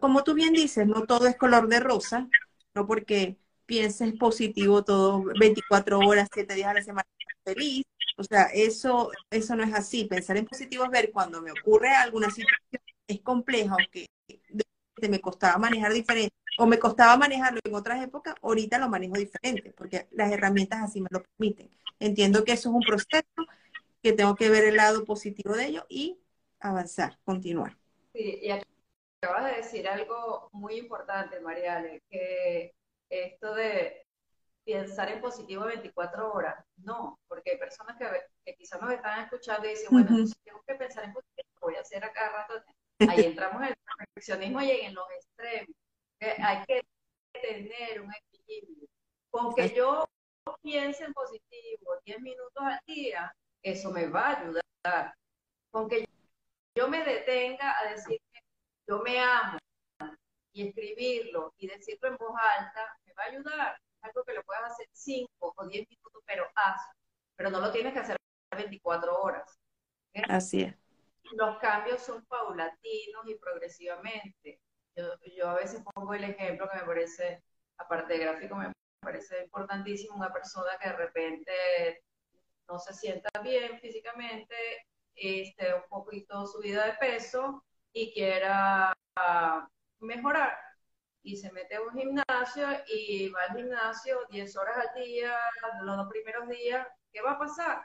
[0.00, 2.28] como tú bien dices, no todo es color de rosa,
[2.74, 7.08] no porque pienses positivo todo 24 horas, 7 días a la semana
[7.44, 7.84] feliz,
[8.16, 10.04] o sea, eso, eso no es así.
[10.04, 14.06] Pensar en positivo es ver cuando me ocurre alguna situación es compleja, aunque
[15.08, 19.72] me costaba manejar diferente, o me costaba manejarlo en otras épocas, ahorita lo manejo diferente,
[19.72, 21.70] porque las herramientas así me lo permiten.
[21.98, 23.24] Entiendo que eso es un proceso,
[24.02, 26.18] que tengo que ver el lado positivo de ello y
[26.58, 27.76] avanzar, continuar.
[28.12, 28.50] Sí, y
[29.22, 32.74] acabas de decir algo muy importante, Mariale, que
[33.08, 34.06] esto de
[34.64, 36.64] pensar en positivo 24 horas.
[36.78, 40.08] No, porque hay personas que, quizás nos están escuchando y dicen, bueno,
[40.44, 42.62] tengo que pensar en positivo, voy a hacer acá rato.
[43.08, 45.76] Ahí entramos en el perfeccionismo y en los extremos.
[46.20, 46.82] hay que
[47.32, 48.88] tener un equilibrio.
[49.30, 50.08] Con que yo
[50.62, 55.14] piense en positivo 10 minutos al día, eso me va a ayudar.
[55.70, 56.06] Con que
[56.74, 58.20] yo me detenga a decir
[58.90, 59.58] yo me amo
[60.52, 64.72] y escribirlo y decirlo en voz alta, me va a ayudar algo que lo puedas
[64.72, 66.80] hacer 5 o 10 minutos, pero haz,
[67.36, 68.16] pero no lo tienes que hacer
[68.50, 69.60] 24 horas.
[70.28, 70.74] Así es.
[71.32, 74.60] Los cambios son paulatinos y progresivamente.
[74.96, 75.04] Yo,
[75.36, 77.42] yo a veces pongo el ejemplo que me parece,
[77.78, 82.02] aparte de gráfico, me parece importantísimo, una persona que de repente
[82.68, 88.92] no se sienta bien físicamente, esté un poquito subida de peso y quiera
[90.00, 90.56] mejorar
[91.22, 95.36] y se mete a un gimnasio y va al gimnasio 10 horas al día,
[95.82, 97.82] los dos primeros días, ¿qué va a pasar?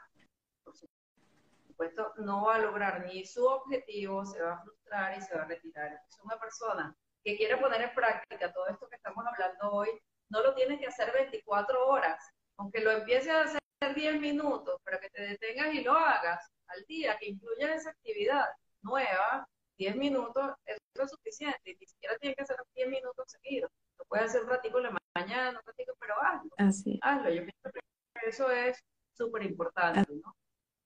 [1.76, 5.44] Supuesto, no va a lograr ni su objetivo, se va a frustrar y se va
[5.44, 5.92] a retirar.
[6.08, 9.90] Es una persona que quiere poner en práctica todo esto que estamos hablando hoy,
[10.30, 12.24] no lo tiene que hacer 24 horas,
[12.58, 13.60] aunque lo empieces a hacer
[13.94, 18.46] 10 minutos, pero que te detengas y lo hagas al día, que incluya esa actividad
[18.82, 23.70] nueva, 10 minutos, eso es suficiente, ni siquiera tiene que ser 10 minutos seguidos.
[24.00, 26.52] Lo puedes hacer un ratito en la mañana, un ratito, pero hazlo.
[26.58, 27.00] Así.
[27.02, 27.30] Hazlo.
[27.30, 28.80] Yo pienso que eso es
[29.14, 30.36] súper importante, ¿no?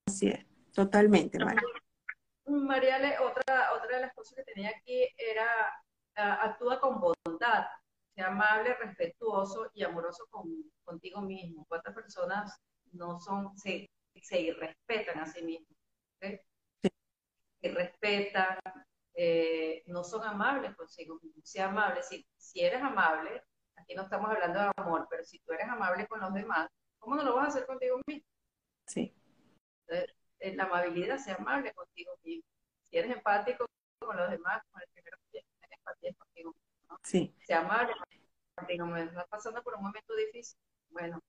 [0.07, 1.61] Así es, totalmente, María.
[2.45, 5.47] Mariale, otra, otra de las cosas que tenía aquí era
[6.15, 7.65] actúa con bondad,
[8.13, 10.49] sea amable, respetuoso y amoroso con,
[10.83, 11.65] contigo mismo.
[11.67, 12.59] ¿Cuántas personas
[12.93, 13.89] no son, se,
[14.21, 15.77] se irrespetan a sí mismos.
[16.21, 16.39] ¿sí?
[17.61, 18.57] Se respetan,
[19.13, 21.49] eh, no son amables consigo mismos.
[21.49, 23.43] Sea amable, si, si eres amable,
[23.75, 27.15] aquí no estamos hablando de amor, pero si tú eres amable con los demás, ¿cómo
[27.15, 28.25] no lo vas a hacer contigo mismo?
[28.87, 29.13] Sí.
[29.87, 32.43] Entonces, en la amabilidad, sea amable contigo mismo.
[32.83, 33.65] Si eres empático
[33.99, 35.47] con los demás, con el primero que tienes
[35.77, 36.87] empatía contigo mismo.
[36.89, 36.99] ¿no?
[37.03, 37.35] Sí.
[37.45, 37.93] Sea amable
[38.55, 39.09] contigo mismo.
[39.09, 40.57] Estás pasando por un momento difícil.
[40.89, 41.19] Bueno,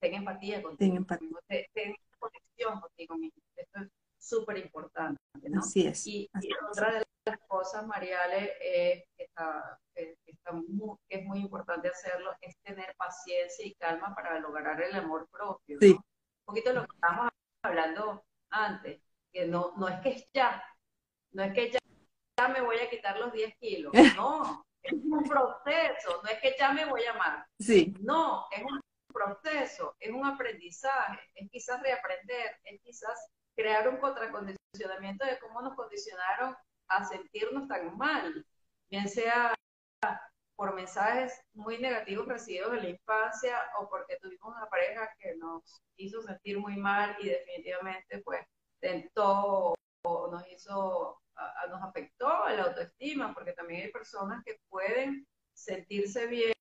[0.00, 1.26] ten empatía contigo Ten empatía.
[1.26, 3.42] mismo, ten, ten conexión contigo mismo.
[3.56, 3.88] Esto es
[4.18, 5.60] súper importante, ¿no?
[5.60, 6.06] Así es.
[6.06, 6.58] Y, así y es.
[6.70, 11.40] otra de las cosas, Mariale, eh, que, está, que, que está muy- que es muy
[11.40, 15.78] importante hacerlo, es tener paciencia y calma para lograr el amor propio.
[15.80, 15.94] Sí.
[15.94, 15.96] ¿no?
[15.98, 17.30] Un poquito lo que estábamos
[17.66, 19.00] hablando antes,
[19.32, 20.62] que no, no es que es ya,
[21.32, 21.78] no es que ya,
[22.38, 26.54] ya me voy a quitar los 10 kilos, no, es un proceso, no es que
[26.58, 28.80] ya me voy a amar, Sí, no, es un
[29.12, 35.74] proceso, es un aprendizaje, es quizás reaprender, es quizás crear un contracondicionamiento de cómo nos
[35.74, 36.54] condicionaron
[36.88, 38.46] a sentirnos tan mal,
[38.88, 39.54] bien sea
[40.56, 45.82] por mensajes muy negativos recibidos en la infancia o porque tuvimos una pareja que nos
[45.96, 48.40] hizo sentir muy mal y definitivamente pues
[48.80, 54.58] tentó o nos hizo, a- a- nos afectó la autoestima, porque también hay personas que
[54.68, 56.52] pueden sentirse bien,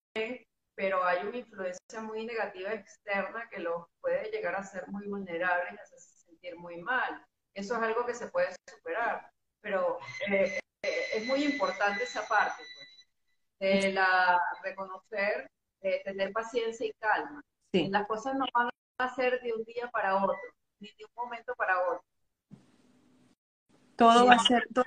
[0.75, 5.73] pero hay una influencia muy negativa externa que los puede llegar a ser muy vulnerables
[5.73, 7.23] y hacerse sentir muy mal.
[7.53, 9.29] Eso es algo que se puede superar,
[9.62, 12.62] pero eh, eh, es muy importante esa parte,
[13.59, 15.49] de la reconocer,
[15.81, 17.41] de tener paciencia y calma.
[17.71, 17.87] sí.
[17.89, 20.37] Las cosas no van a ser de un día para otro,
[20.79, 22.01] ni de un momento para otro.
[23.95, 24.85] Todo va a ser, todo,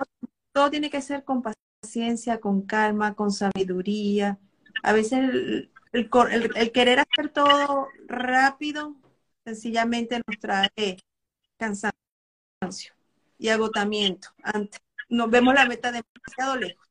[0.51, 1.41] todo tiene que ser con
[1.81, 4.37] paciencia, con calma, con sabiduría.
[4.83, 8.95] A veces el, el cor- el- el querer hacer todo rápido
[9.45, 10.69] sencillamente nos trae
[11.57, 11.95] cansancio
[13.37, 14.29] y agotamiento.
[14.43, 14.79] Antes,
[15.09, 16.88] nos vemos la meta demasiado lejos.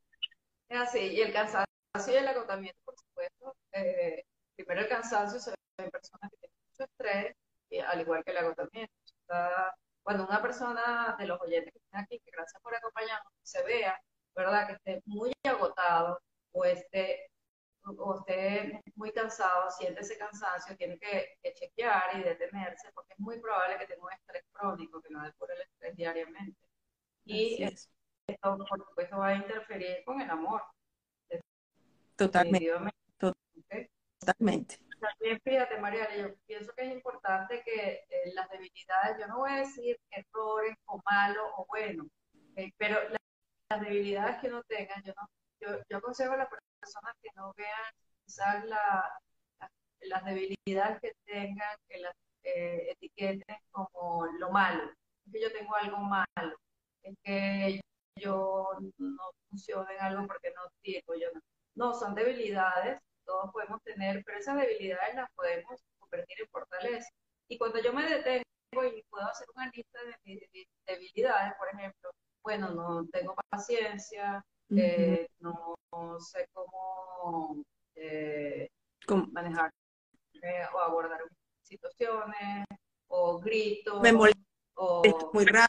[0.68, 1.66] Es así, y el cansancio
[2.08, 3.56] y el agotamiento, por supuesto.
[3.72, 4.24] eh,
[4.56, 7.36] primero el cansancio se ve en personas que tienen mucho estrés,
[7.70, 8.92] y al igual que el agotamiento.
[10.02, 14.00] Cuando una persona de los oyentes que están aquí, que gracias por acompañarnos, se vea,
[14.34, 14.66] ¿verdad?
[14.66, 16.20] Que esté muy agotado
[16.52, 17.30] o esté,
[17.84, 23.20] o esté muy cansado, siente ese cansancio, tiene que, que chequear y detenerse, porque es
[23.20, 26.58] muy probable que tenga un estrés crónico, que no por el estrés diariamente.
[27.24, 27.88] Y es.
[28.28, 30.62] Esto, por supuesto, va a interferir con el amor.
[32.16, 32.72] Totalmente.
[32.74, 33.32] ¿ok?
[34.18, 34.78] totalmente.
[35.00, 39.52] También fíjate, María, yo pienso que es importante que eh, las debilidades, yo no voy
[39.52, 42.04] a decir errores o malo o bueno,
[42.56, 42.72] ¿ok?
[42.76, 43.18] pero la-
[43.70, 45.28] las debilidades que uno tenga, yo, no,
[45.60, 46.48] yo, yo aconsejo a las
[46.80, 47.92] personas que no vean
[48.24, 49.20] quizás la-
[49.60, 52.12] la- las debilidades que tengan, que las
[52.42, 54.82] eh, etiqueten como lo malo.
[55.26, 56.56] Es que yo tengo algo malo,
[57.02, 57.80] es que
[58.18, 61.40] yo no funciono en algo porque no sirvo, yo no.
[61.74, 67.08] No, son debilidades todos podemos tener, pero esas debilidades las podemos convertir en fortaleza.
[67.46, 68.42] Y cuando yo me detengo
[68.96, 72.10] y puedo hacer una lista de mis debi- debilidades, por ejemplo,
[72.42, 77.62] bueno, no tengo paciencia, eh, no, no sé cómo
[77.96, 78.68] eh,
[79.06, 79.70] Con- manejar
[80.42, 81.20] eh, o abordar
[81.62, 82.64] situaciones,
[83.08, 85.67] o grito, Me o muy rápido,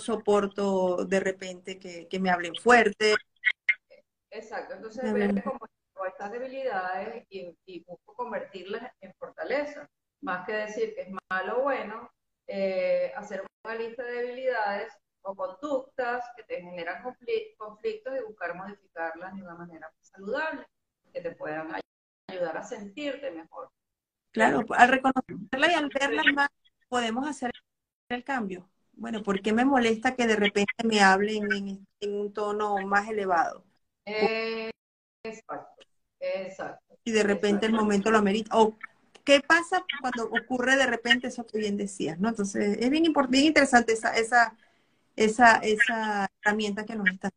[0.00, 3.14] soporto de repente que, que me hablen fuerte.
[4.30, 5.58] Exacto, entonces ver como
[6.06, 9.88] estas debilidades y, y busco convertirlas en fortaleza,
[10.22, 12.10] más que decir que es malo o bueno,
[12.46, 14.92] eh, hacer una lista de debilidades
[15.22, 20.64] o conductas que te generan confli- conflictos y buscar modificarlas de una manera saludable,
[21.12, 21.82] que te puedan ay-
[22.28, 23.68] ayudar a sentirte mejor.
[24.32, 26.48] Claro, al reconocerla y al verla más,
[26.88, 27.50] podemos hacer
[28.08, 28.70] el cambio.
[29.00, 33.08] Bueno, ¿por qué me molesta que de repente me hablen en, en un tono más
[33.08, 33.64] elevado?
[34.06, 34.70] Eh,
[35.24, 35.82] exacto,
[36.20, 36.98] exacto.
[37.04, 37.74] Y de repente el exacto.
[37.74, 38.56] momento lo amerita.
[38.58, 38.76] O
[39.24, 42.28] qué pasa cuando ocurre de repente eso que bien decías, ¿no?
[42.28, 44.56] Entonces, es bien, bien interesante esa, esa,
[45.16, 47.30] esa, esa herramienta que nos está.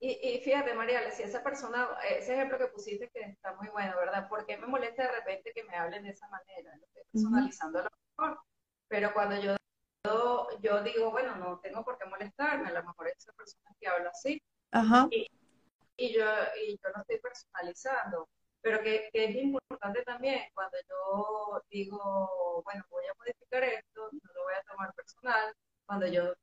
[0.00, 3.94] Y, y fíjate, Mariela, si esa persona, ese ejemplo que pusiste que está muy bueno,
[3.96, 4.28] ¿verdad?
[4.28, 6.74] ¿Por qué me molesta de repente que me hablen de esa manera?
[6.76, 8.40] Lo estoy personalizando a lo mejor.
[8.88, 9.56] Pero cuando yo,
[10.04, 13.88] yo, yo digo, bueno, no tengo por qué molestarme, a lo mejor esa persona que
[13.88, 14.42] habla así,
[14.72, 15.08] Ajá,
[16.00, 16.24] y yo,
[16.66, 18.28] y yo lo estoy personalizando.
[18.62, 24.32] Pero que, que es importante también, cuando yo digo, bueno, voy a modificar esto, no
[24.34, 25.54] lo voy a tomar personal,
[25.86, 26.34] cuando yo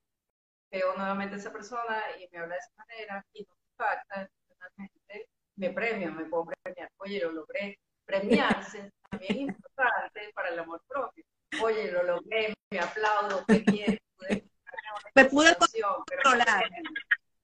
[0.72, 4.30] veo nuevamente a esa persona y me habla de esa manera y no me impacta,
[4.47, 6.91] emocionalmente, me premio, me puedo premiar.
[6.97, 7.80] Oye, lo logré.
[8.05, 11.26] Premiarse también importante para el amor propio.
[11.62, 13.99] Oye, lo logré, me aplaudo, qué bien,
[15.15, 16.70] me pude controlar.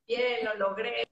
[0.07, 1.07] Bien, lo logré,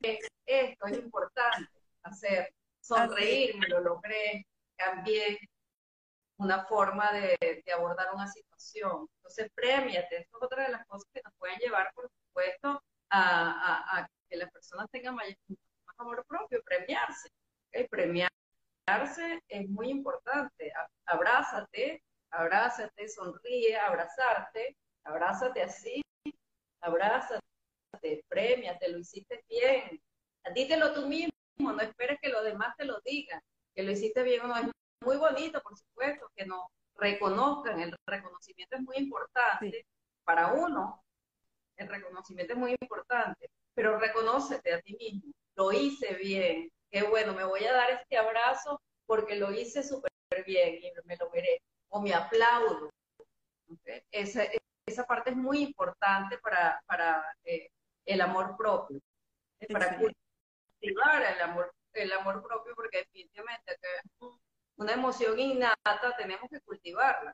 [0.46, 1.70] esto es importante
[2.04, 4.46] hacer, sonreírme, lo logré,
[4.76, 5.40] cambié
[6.38, 9.08] una forma de, abordar una situación.
[9.18, 14.08] Entonces, premiate, esto es otra de las cosas que nos pueden llevar, por supuesto, a,
[14.28, 15.28] que las personas tengan más,
[15.98, 17.30] amor propio, premiarse.
[17.90, 20.74] Premiarse es muy importante.
[21.06, 26.02] Abrázate, abrázate, sonríe, abrazarte, abrázate así,
[26.82, 27.42] abrázate,
[28.28, 30.02] premiate, lo hiciste bien.
[30.56, 33.42] Dítelo tú mismo, no esperes que los demás te lo digan,
[33.76, 34.58] que lo hiciste bien o no.
[34.58, 34.68] Es
[35.02, 36.66] muy bonito, por supuesto, que nos
[36.96, 37.80] reconozcan.
[37.80, 39.86] El reconocimiento es muy importante
[40.24, 41.04] para uno.
[41.78, 45.32] El reconocimiento es muy importante, pero reconócete a ti mismo.
[45.56, 46.72] Lo hice bien.
[46.90, 50.12] Qué bueno, me voy a dar este abrazo porque lo hice súper
[50.46, 51.62] bien y me lo veré.
[51.92, 52.90] O me aplaudo.
[54.12, 54.44] Esa,
[54.86, 57.70] esa, parte es muy importante para, para eh,
[58.06, 59.00] el amor propio,
[59.72, 64.28] para cultivar el amor, el amor propio, porque definitivamente que
[64.76, 67.34] una emoción innata tenemos que cultivarla.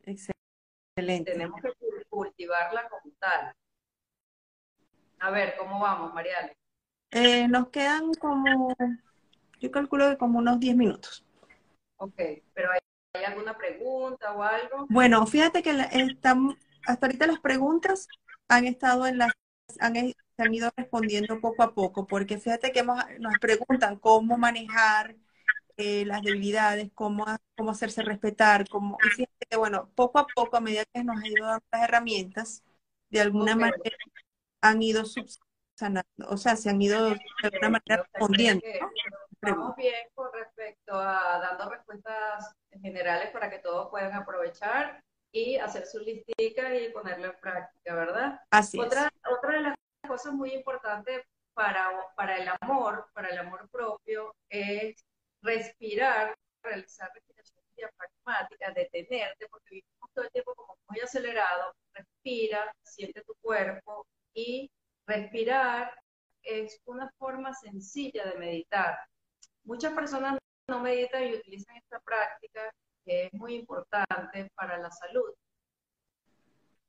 [0.00, 1.32] Excelente.
[1.32, 1.72] Tenemos que
[2.08, 3.54] cultivarla como tal.
[5.20, 6.56] A ver, ¿cómo vamos, Mariale?
[7.10, 8.74] Eh, nos quedan como,
[9.60, 11.24] yo calculo que como unos 10 minutos.
[11.96, 12.20] Ok,
[12.52, 12.78] pero ¿hay,
[14.16, 14.86] pregunta o algo?
[14.88, 18.08] Bueno, fíjate que están, hasta ahorita las preguntas
[18.48, 19.32] han estado en las,
[19.80, 25.16] han, se han ido respondiendo poco a poco, porque fíjate que nos preguntan cómo manejar
[25.76, 27.24] eh, las debilidades, cómo,
[27.56, 31.22] cómo hacerse respetar, cómo, y fíjate que, bueno, poco a poco, a medida que nos
[31.22, 32.64] ha ido dando las herramientas,
[33.10, 33.96] de alguna manera
[34.60, 38.64] han ido subsanando, o sea, se han ido de alguna manera respondiendo.
[39.42, 45.86] Vamos bien con respecto a dando respuestas generales para que todos puedan aprovechar y hacer
[45.86, 48.40] su listica y ponerlo en práctica, ¿verdad?
[48.50, 49.32] Así otra, es.
[49.32, 49.74] Otra de las
[50.06, 51.24] cosas muy importantes
[51.54, 55.04] para, para el amor, para el amor propio, es
[55.42, 63.22] respirar, realizar respiración diafragmática, detenerte, porque vivimos todo el tiempo como muy acelerado, respira, siente
[63.22, 64.70] tu cuerpo y
[65.06, 65.92] respirar
[66.42, 68.98] es una forma sencilla de meditar.
[69.68, 72.72] Muchas personas no meditan y utilizan esta práctica
[73.04, 75.34] que es muy importante para la salud.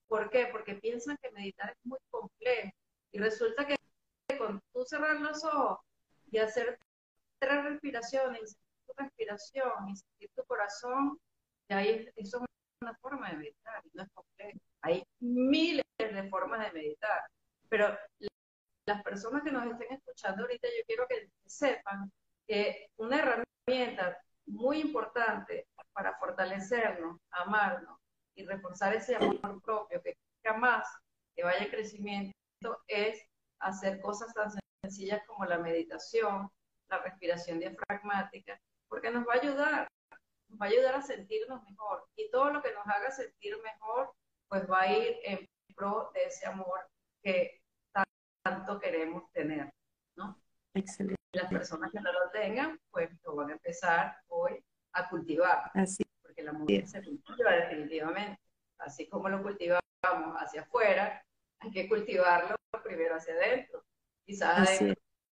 [0.08, 0.48] ¿Por qué?
[0.50, 2.72] Porque piensan que meditar es muy complejo
[3.12, 3.76] y resulta que
[4.38, 5.80] con tú cerrar los ojos
[6.32, 6.80] y hacer
[7.40, 11.20] tres respiraciones, sentir tu respiración y sentir tu corazón,
[11.68, 12.46] y ahí eso es
[12.82, 14.58] una forma de meditar, y no es complejo.
[14.84, 17.28] Hay miles de formas de meditar,
[17.68, 17.98] pero
[18.86, 22.10] las personas que nos estén escuchando ahorita, yo quiero que sepan
[22.98, 27.98] una herramienta muy importante para fortalecernos, amarnos
[28.36, 30.88] y reforzar ese amor propio que jamás
[31.36, 32.34] que vaya en crecimiento
[32.88, 33.22] es
[33.60, 34.52] hacer cosas tan
[34.84, 36.50] sencillas como la meditación,
[36.90, 39.88] la respiración diafragmática, porque nos va a ayudar,
[40.50, 42.06] nos va a ayudar a sentirnos mejor.
[42.16, 44.12] Y todo lo que nos haga sentir mejor,
[44.48, 45.46] pues va a ir en
[45.76, 46.80] pro de ese amor
[47.24, 47.62] que
[48.44, 49.70] tanto queremos tener,
[50.16, 50.42] ¿no?
[50.74, 51.19] Excelente.
[51.32, 54.64] Las personas que no lo tengan, pues lo van a empezar hoy
[54.94, 55.70] a cultivar.
[55.74, 56.04] Así.
[56.22, 58.42] Porque el amor se cultiva definitivamente.
[58.80, 59.82] Así como lo cultivamos
[60.38, 61.24] hacia afuera,
[61.60, 63.84] hay que cultivarlo primero hacia adentro.
[64.26, 64.80] Quizás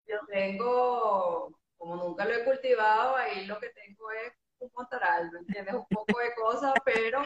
[0.06, 5.38] yo tengo, como nunca lo he cultivado, ahí lo que tengo es un montaral, ¿me
[5.40, 5.74] entiendes?
[5.74, 7.22] Un poco de cosas, pero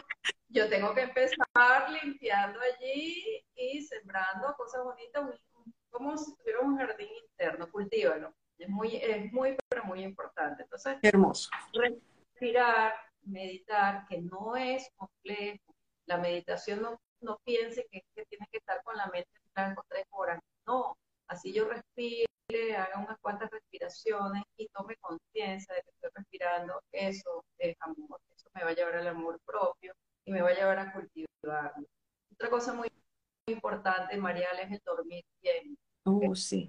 [0.47, 5.23] yo tengo que empezar limpiando allí y sembrando cosas bonitas,
[5.89, 8.33] como si tuviera un jardín interno, cultívalo.
[8.57, 10.63] Es muy, es muy, pero muy importante.
[10.63, 11.49] Entonces, hermoso.
[11.73, 12.93] Respirar,
[13.23, 15.75] meditar, que no es complejo.
[16.05, 19.83] La meditación no, no piense que, que tienes que estar con la mente en blanco
[19.89, 20.39] tres horas.
[20.65, 20.97] No,
[21.27, 22.25] así yo respiro
[22.77, 28.49] haga unas cuantas respiraciones y tome conciencia de que estoy respirando, eso es amor, eso
[28.53, 29.93] me va a llevar al amor propio
[30.25, 31.87] y me va a llevar a cultivarlo.
[32.31, 32.87] Otra cosa muy,
[33.47, 35.77] importante, Marial, es el dormir bien.
[36.03, 36.67] Oh, sí.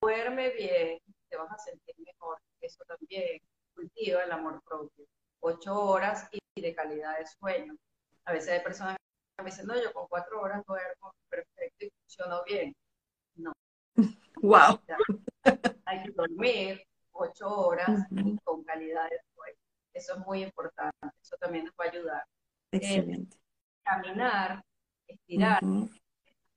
[0.00, 0.98] Duerme bien,
[1.28, 2.38] te vas a sentir mejor.
[2.60, 3.40] Eso también
[3.74, 5.06] cultiva el amor propio.
[5.40, 7.76] Ocho horas y de calidad de sueño.
[8.24, 8.96] A veces hay personas
[9.36, 12.74] que me dicen, no, yo con cuatro horas duermo perfecto y funciono bien.
[13.36, 13.52] No,
[14.42, 14.80] Wow.
[15.86, 16.82] Hay que dormir
[17.12, 18.06] ocho horas
[18.44, 19.58] con calidad de sueño.
[19.92, 21.08] Eso es muy importante.
[21.22, 22.24] Eso también nos va a ayudar.
[22.72, 23.36] Excelente.
[23.82, 24.62] caminar,
[25.08, 25.60] estirar,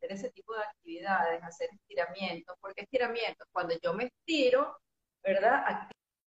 [0.03, 2.57] hacer ese tipo de actividades, hacer estiramientos.
[2.59, 3.47] porque estiramientos?
[3.51, 4.77] Cuando yo me estiro,
[5.23, 5.87] ¿verdad?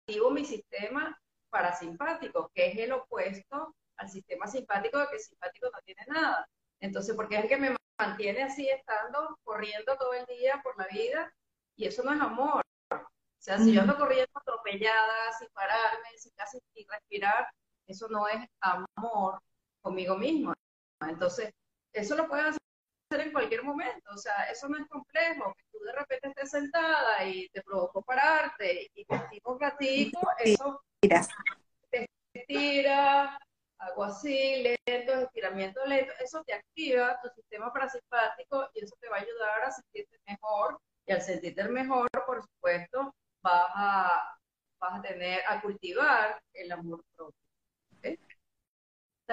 [0.05, 1.17] Activo mi sistema
[1.49, 6.47] parasimpático, que es el opuesto al sistema simpático, que el simpático no tiene nada.
[6.79, 10.87] Entonces, porque es el que me mantiene así estando, corriendo todo el día por la
[10.87, 11.31] vida,
[11.75, 12.63] y eso no es amor.
[12.91, 17.47] O sea, si yo ando corriendo atropellada, sin pararme, sin casi sin respirar,
[17.87, 19.39] eso no es amor
[19.81, 20.53] conmigo mismo.
[21.01, 21.51] Entonces,
[21.93, 22.60] eso lo puedes hacer
[23.19, 27.25] en cualquier momento, o sea, eso no es complejo, que tú de repente estés sentada
[27.25, 29.05] y te provocó pararte y
[29.43, 33.37] un ratico, eso te estira,
[33.79, 39.17] algo así, lento, estiramiento lento, eso te activa tu sistema parasimpático y eso te va
[39.17, 44.37] a ayudar a sentirte mejor y al sentirte mejor, por supuesto, vas a,
[44.79, 47.35] vas a tener, a cultivar el amor propio.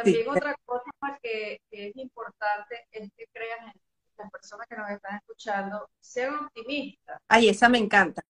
[0.03, 3.81] También otra cosa que, es importante es que creas en
[4.17, 7.21] las personas que nos están escuchando, sean optimistas.
[7.29, 8.23] Ay, esa me encanta.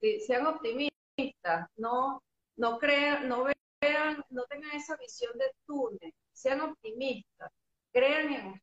[0.00, 2.20] Sí, sean optimistas, no,
[2.56, 3.44] no crean, no
[3.80, 7.52] vean, no tengan esa visión de túnel, sean optimistas,
[7.92, 8.60] crean en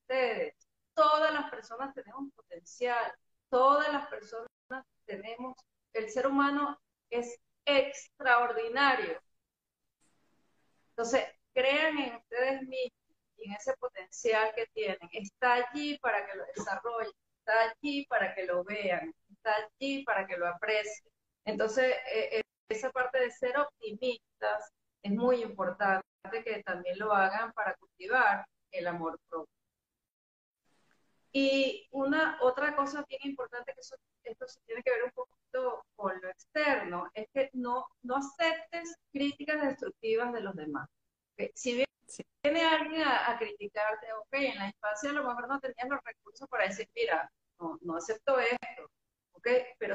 [0.00, 0.54] ustedes.
[0.94, 3.12] Todas las personas tenemos potencial,
[3.50, 4.48] todas las personas
[5.04, 5.54] tenemos,
[5.92, 9.20] el ser humano es extraordinario.
[10.90, 11.26] Entonces,
[11.56, 14.98] crean en ustedes mismos y en ese potencial que tienen.
[15.12, 20.26] Está allí para que lo desarrollen, está allí para que lo vean, está allí para
[20.26, 21.10] que lo aprecien.
[21.46, 24.70] Entonces, eh, eh, esa parte de ser optimistas
[25.02, 26.04] es muy importante
[26.44, 29.48] que también lo hagan para cultivar el amor propio.
[31.32, 33.80] Y una otra cosa bien importante que
[34.30, 38.96] esto se tiene que ver un poquito con lo externo, es que no, no aceptes
[39.12, 40.88] críticas destructivas de los demás.
[41.54, 41.84] Si
[42.42, 46.48] viene alguien a, criticarte, ok, en la infancia a lo mejor no tenías los recursos
[46.48, 48.90] para decir, mira, no, no acepto esto,
[49.32, 49.94] ok, pero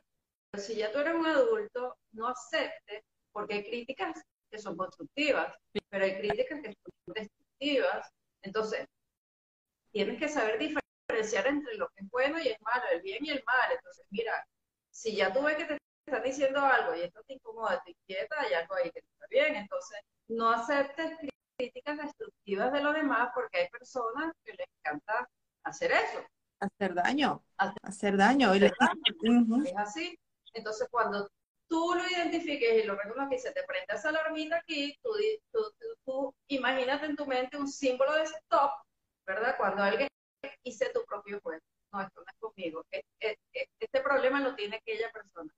[0.57, 5.55] si ya tú eres un adulto, no aceptes, porque hay críticas que son constructivas,
[5.89, 8.09] pero hay críticas que son destructivas.
[8.41, 8.85] Entonces,
[9.91, 13.29] tienes que saber diferenciar entre lo que es bueno y es malo, el bien y
[13.29, 13.71] el mal.
[13.71, 14.45] Entonces, mira,
[14.89, 18.41] si ya tú ves que te están diciendo algo y esto te incomoda, te inquieta,
[18.41, 19.55] hay algo ahí que no está bien.
[19.55, 21.17] Entonces, no aceptes
[21.61, 25.29] críticas destructivas de los demás porque hay personas que les encanta
[25.63, 26.25] hacer eso.
[26.59, 27.43] Hacer daño.
[27.57, 28.53] Hacer, daño.
[28.53, 28.73] Es
[29.77, 30.17] así.
[30.53, 31.29] Entonces, cuando
[31.67, 35.11] tú lo identifiques y lo reconozcas y se te prende esa alarmita aquí, tú,
[36.05, 38.71] tú, imagínate en tu mente un símbolo de stop,
[39.25, 39.55] ¿verdad?
[39.57, 40.07] Cuando alguien
[40.63, 41.61] hice tu propio juego.
[41.93, 42.85] No, esto no es conmigo.
[42.89, 45.51] Este problema lo tiene aquella persona.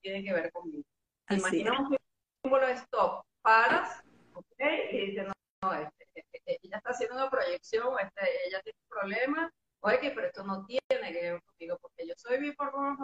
[0.00, 0.84] Tiene que ver conmigo.
[1.30, 1.96] Imagina un
[2.42, 3.24] símbolo de stop.
[3.42, 4.02] Paras,
[4.34, 4.60] ¿ok?
[4.92, 5.32] Y dices, no,
[5.62, 10.12] no, este, este, este, ella está haciendo una proyección, este, ella tiene un problema, oye,
[10.14, 12.96] pero esto no tiene que ver conmigo, porque yo soy mi forma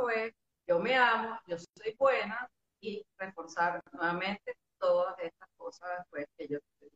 [0.66, 2.48] yo me amo, yo soy buena,
[2.84, 6.90] y reforzar nuevamente todas estas cosas pues, que yo estoy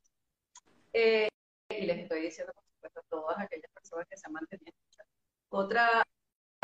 [0.92, 1.28] eh,
[1.70, 4.72] y les estoy diciendo, por supuesto, a todas aquellas personas que se han mantenido
[5.50, 6.02] Otra,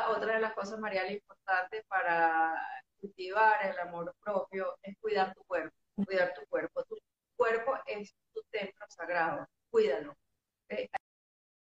[0.09, 2.55] otra de las cosas, María, importantes para
[3.01, 6.84] cultivar el amor propio es cuidar tu cuerpo, cuidar tu cuerpo.
[6.84, 6.99] Tu
[7.36, 10.14] cuerpo es tu templo sagrado, cuídalo.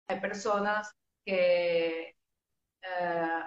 [0.08, 0.20] Hay
[0.50, 0.92] personas
[1.24, 2.16] que
[2.82, 3.44] eh,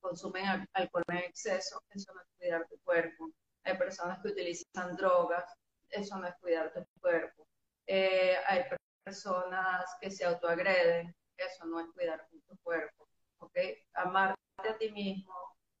[0.00, 3.30] consumen alcohol en exceso, eso no es cuidar tu cuerpo.
[3.64, 5.52] Hay personas que utilizan drogas,
[5.90, 7.44] eso no es cuidar tu cuerpo.
[7.88, 8.64] Eh, hay
[9.04, 13.08] personas que se autoagreden, eso no es cuidar tu cuerpo.
[13.38, 13.76] ¿okay?
[13.94, 15.34] Amarte a ti mismo,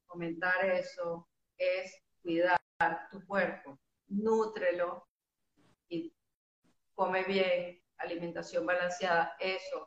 [0.06, 2.58] comentar eso, es cuidar
[3.12, 3.78] tu cuerpo.
[4.08, 5.06] Nútrelo
[5.88, 6.12] y
[6.96, 9.77] come bien, alimentación balanceada, eso.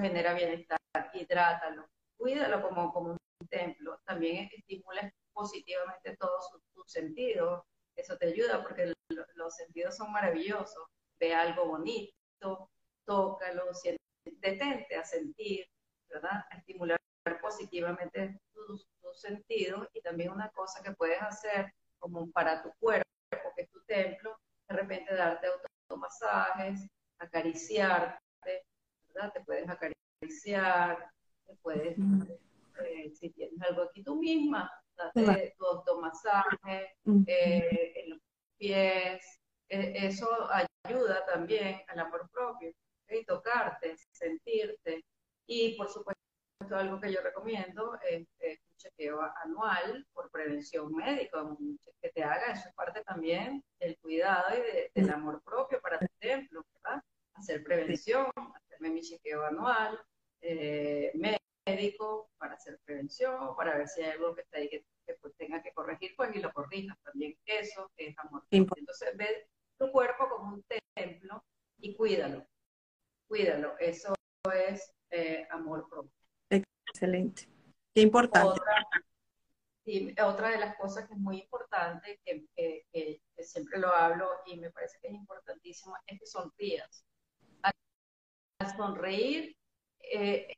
[0.00, 0.78] Genera bienestar,
[1.14, 7.62] hidrátalo cuídalo como, como un templo, también estimula positivamente todos sus sentidos,
[7.94, 8.92] eso te ayuda porque
[9.34, 10.86] los sentidos son maravillosos,
[11.18, 12.70] ve algo bonito,
[13.04, 13.64] tócalo,
[14.24, 15.66] detente a sentir,
[16.08, 16.44] ¿verdad?
[16.50, 16.98] A estimular
[17.40, 19.88] positivamente tus, sentidos.
[19.94, 23.08] Y también una cosa que puedes hacer como para tu cuerpo,
[23.54, 24.38] que es tu templo,
[24.68, 25.46] de repente darte
[25.88, 26.86] automasajes,
[27.18, 28.66] acariciarte,
[29.08, 29.32] ¿verdad?
[29.32, 31.10] Te puedes acariciar,
[31.62, 36.94] puedes, eh, si tienes algo aquí tú misma, date tu automasaje
[37.26, 38.20] eh, en los
[38.56, 40.28] pies, eh, eso
[40.84, 42.72] ayuda también al amor propio,
[43.26, 45.04] tocarte, sentirte
[45.46, 46.20] y por supuesto
[46.70, 51.44] algo que yo recomiendo es, un chequeo anual por prevención médica,
[52.00, 56.06] que te haga, eso es parte también del cuidado y del amor propio para tu
[56.18, 57.02] templo, ¿verdad?
[57.34, 60.00] Hacer prevención, hacerme mi chequeo anual,
[60.40, 61.12] eh,
[61.66, 65.34] médico para hacer prevención, para ver si hay algo que está ahí que que pues,
[65.36, 67.36] tenga que corregir, pues y lo corrijas también.
[67.46, 68.42] Eso es amor.
[68.50, 69.48] Entonces, ve
[69.78, 71.44] tu cuerpo como un templo
[71.78, 72.46] y cuídalo.
[73.28, 73.76] Cuídalo.
[73.80, 74.14] Eso
[74.54, 76.12] es eh, amor propio.
[76.48, 77.48] Excelente.
[77.92, 78.48] Qué importante.
[78.48, 84.56] Otra, otra de las cosas que es muy importante, que, que, siempre lo hablo y
[84.56, 87.04] me parece que es importantísimo, es que sonrías.
[87.62, 87.72] Al,
[88.76, 89.56] sonreír
[90.00, 90.54] eh,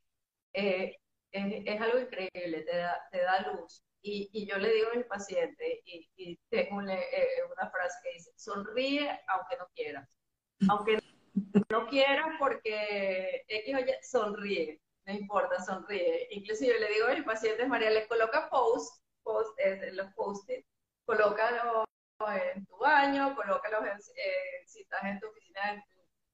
[0.52, 0.96] eh,
[1.32, 3.82] es, algo increíble, te da, te da luz.
[4.02, 8.12] Y, y, yo le digo a mis pacientes, y, y tengo una, una, frase que
[8.12, 10.08] dice, sonríe aunque no quieras.
[10.70, 11.17] Aunque no
[11.88, 16.28] quieras porque X sonríe no importa, sonríe.
[16.30, 20.66] Inclusive yo le digo a mis pacientes, María, les coloca post, post en los post-it,
[21.06, 21.84] colócalo
[22.54, 25.82] en tu baño, colócalos en, eh, si estás en tu oficina,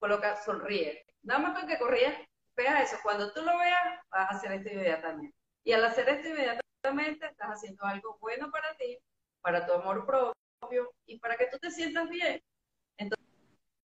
[0.00, 1.06] coloca, sonríe.
[1.22, 2.16] Nada más con que corrías,
[2.56, 3.00] veas eso.
[3.04, 5.36] Cuando tú lo veas, vas a hacer esto inmediatamente.
[5.62, 8.98] Y al hacer esto inmediatamente, estás haciendo algo bueno para ti,
[9.40, 12.42] para tu amor propio y para que tú te sientas bien.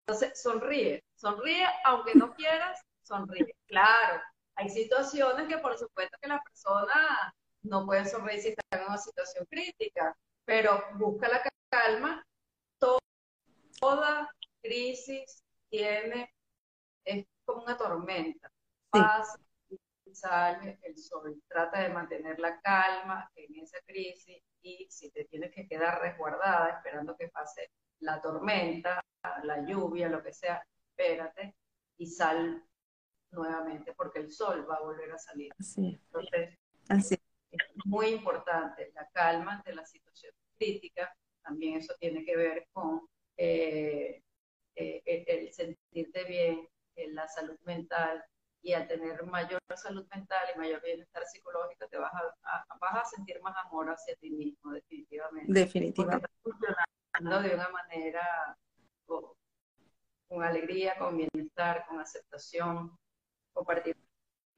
[0.06, 3.56] Entonces, sonríe, sonríe, aunque no quieras, sonríe.
[3.66, 4.20] Claro,
[4.54, 8.98] hay situaciones que por supuesto que la persona no puede sonreír si está en una
[8.98, 12.22] situación crítica, pero busca la calma.
[13.80, 14.30] toda
[14.62, 16.32] crisis tiene,
[17.04, 18.50] es como una tormenta.
[18.90, 19.38] Pasa
[20.04, 21.42] y sale el sol.
[21.48, 26.76] Trata de mantener la calma en esa crisis y si te tienes que quedar resguardada
[26.76, 27.70] esperando que pase
[28.04, 29.00] la tormenta,
[29.42, 31.56] la lluvia, lo que sea, espérate
[31.96, 32.62] y sal
[33.30, 35.52] nuevamente, porque el sol va a volver a salir.
[35.58, 35.98] Así.
[36.06, 37.16] Entonces, Así.
[37.50, 43.06] es muy importante la calma de la situación crítica, también eso tiene que ver con
[43.36, 44.22] eh,
[44.76, 48.24] eh, el, sentirte bien, en la salud mental,
[48.62, 53.04] y al tener mayor salud mental y mayor bienestar psicológico, te vas a, vas a
[53.04, 55.52] sentir más amor hacia ti mismo, definitivamente.
[55.52, 56.28] Definitivamente.
[57.20, 58.56] De una manera
[59.06, 59.24] con,
[60.26, 62.98] con alegría, con bienestar, con aceptación,
[63.52, 63.96] compartir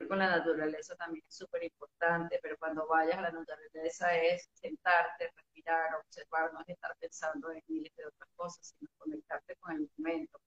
[0.09, 5.31] con la naturaleza también es súper importante, pero cuando vayas a la naturaleza es sentarte,
[5.35, 9.91] respirar, observar, no es estar pensando en miles de otras cosas, sino conectarte con el
[9.97, 10.41] momento.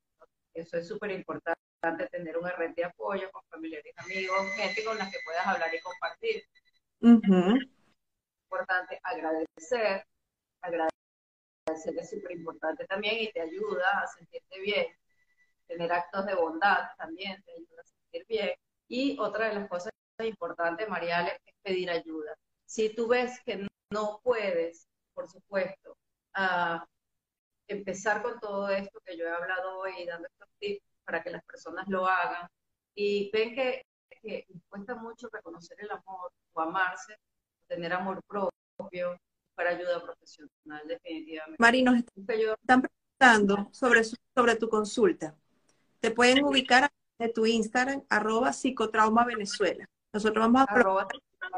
[0.53, 5.09] Eso es súper importante, tener una red de apoyo con familiares, amigos, gente con la
[5.09, 6.43] que puedas hablar y compartir.
[7.01, 7.57] Uh
[8.51, 10.05] Importante agradecer,
[10.61, 10.88] agradecer
[11.85, 14.87] es súper importante también y te ayuda a sentirte bien.
[15.67, 18.53] Tener actos de bondad también te ayuda a bien.
[18.87, 22.33] Y otra de las cosas importantes, Mariale, es pedir ayuda.
[22.65, 25.95] Si tú ves que no puedes, por supuesto,
[27.67, 31.43] empezar con todo esto que yo he hablado hoy, dando estos tips para que las
[31.43, 32.47] personas lo hagan,
[32.95, 33.85] y ven que,
[34.21, 37.15] que cuesta mucho reconocer el amor o amarse,
[37.67, 39.17] tener amor propio,
[39.67, 41.57] ayuda profesional, definitivamente.
[41.59, 45.35] Marinos, están preguntando sobre, sobre tu consulta.
[45.99, 49.87] Te pueden ubicar de tu Instagram, arroba psicotrauma Venezuela.
[50.13, 51.07] Nosotros vamos a probar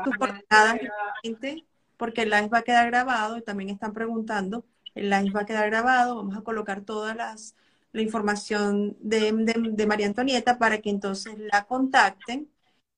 [0.03, 0.79] tus coordenadas
[1.97, 5.45] porque el live va a quedar grabado y también están preguntando, el live va a
[5.45, 7.55] quedar grabado, vamos a colocar toda las,
[7.91, 12.49] la información de, de, María Antonieta para que entonces la contacten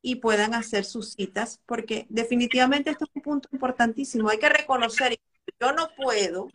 [0.04, 4.30] y puedan hacer sus citas, porque definitivamente esto es un punto importantísimo.
[4.30, 5.18] Hay que reconocer,
[5.60, 6.49] yo no puedo,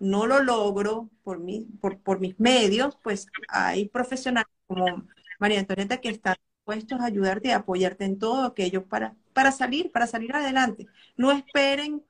[0.00, 5.06] no lo logro por, mí, por, por mis medios, pues hay profesionales como
[5.38, 9.92] María Antonieta, que están dispuestos a ayudarte y apoyarte en todo aquello para, para salir,
[9.92, 10.86] para salir adelante.
[11.16, 12.02] No esperen,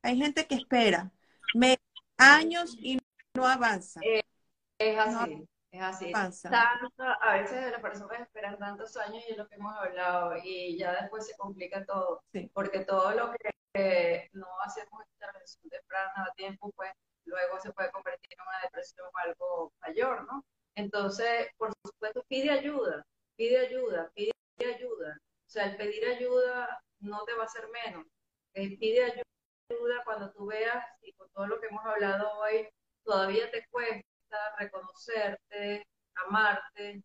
[0.00, 1.12] hay gente que espera
[2.16, 2.98] años y
[3.34, 4.00] no avanza.
[4.04, 4.22] Eh,
[4.78, 5.44] es así.
[5.74, 6.12] Es así.
[6.14, 10.92] a veces las personas esperan tantos años y es lo que hemos hablado y ya
[11.00, 12.22] después se complica todo.
[12.52, 16.92] Porque todo lo que no hacemos intervención temprana a tiempo, pues
[17.24, 20.44] luego se puede convertir en una depresión o algo mayor, ¿no?
[20.76, 23.04] Entonces, por supuesto, pide ayuda,
[23.36, 25.18] pide ayuda, pide ayuda.
[25.46, 28.06] O sea, el pedir ayuda no te va a hacer menos.
[28.54, 32.68] Eh, pide ayuda cuando tú veas, y con todo lo que hemos hablado hoy,
[33.04, 34.13] todavía te cuesta
[34.58, 35.86] reconocerte,
[36.26, 37.02] amarte,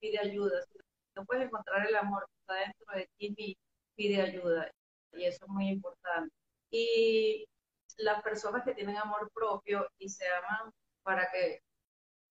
[0.00, 0.62] pide ayuda.
[0.62, 0.78] Si
[1.14, 3.56] no puedes encontrar el amor que está dentro de ti,
[3.94, 4.70] pide ayuda.
[5.12, 6.32] Y eso es muy importante.
[6.70, 7.46] Y
[7.98, 10.70] las personas que tienen amor propio y se aman
[11.02, 11.60] para que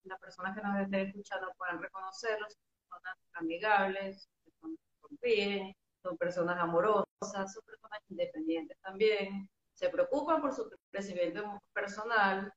[0.04, 4.30] las personas que nos estén escuchando puedan reconocerlos, son personas amigables,
[4.62, 5.74] son, confíen,
[6.04, 7.06] son personas amorosas,
[7.54, 12.52] son personas independientes también, se preocupan por su crecimiento personal,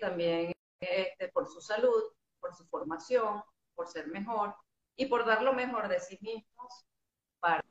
[0.00, 2.02] también este, por su salud,
[2.40, 3.42] por su formación,
[3.74, 4.54] por ser mejor
[4.96, 6.86] y por dar lo mejor de sí mismos
[7.38, 7.64] para,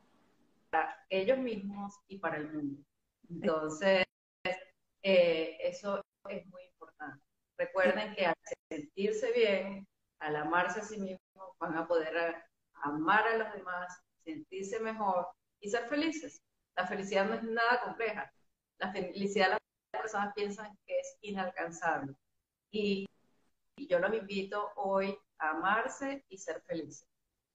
[0.70, 2.84] para ellos mismos y para el mundo.
[3.30, 4.06] Entonces,
[5.04, 7.24] eh, eso es muy importante.
[7.58, 8.36] Recuerden que al
[8.70, 9.88] sentirse bien,
[10.20, 12.44] al amarse a sí mismos, van a poder
[12.84, 15.28] amar a los demás, sentirse mejor
[15.60, 16.42] y ser felices.
[16.76, 18.32] La felicidad no es nada compleja.
[18.78, 22.16] La felicidad las personas piensan que es inalcanzable.
[22.72, 23.06] Y,
[23.78, 27.08] yo los invito hoy a amarse y ser felices.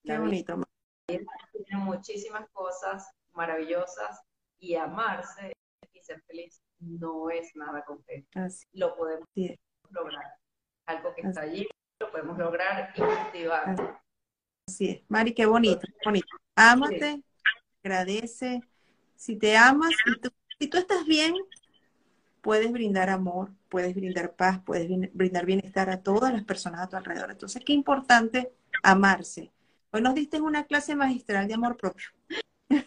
[0.03, 0.63] Qué bonito.
[1.07, 4.21] Tiene muchísimas cosas maravillosas
[4.59, 5.53] y amarse
[5.93, 8.27] y ser feliz no es nada complejo.
[8.73, 9.29] Lo podemos
[9.91, 10.35] lograr.
[10.87, 11.69] Algo que está allí,
[12.01, 13.99] lo podemos lograr y cultivar.
[14.67, 15.03] Así es.
[15.09, 16.37] Mari, qué bonito, bonito.
[16.57, 17.23] Ámate,
[17.83, 18.61] agradece.
[19.15, 21.35] Si te amas y tú, si tú estás bien,
[22.45, 26.97] puedes brindar amor, puedes brindar paz, puedes brindar bienestar a todas las personas a tu
[26.97, 27.31] alrededor.
[27.31, 29.51] Entonces, qué importante amarse.
[29.91, 32.09] Hoy nos diste una clase magistral de amor propio.
[32.69, 32.83] Ay,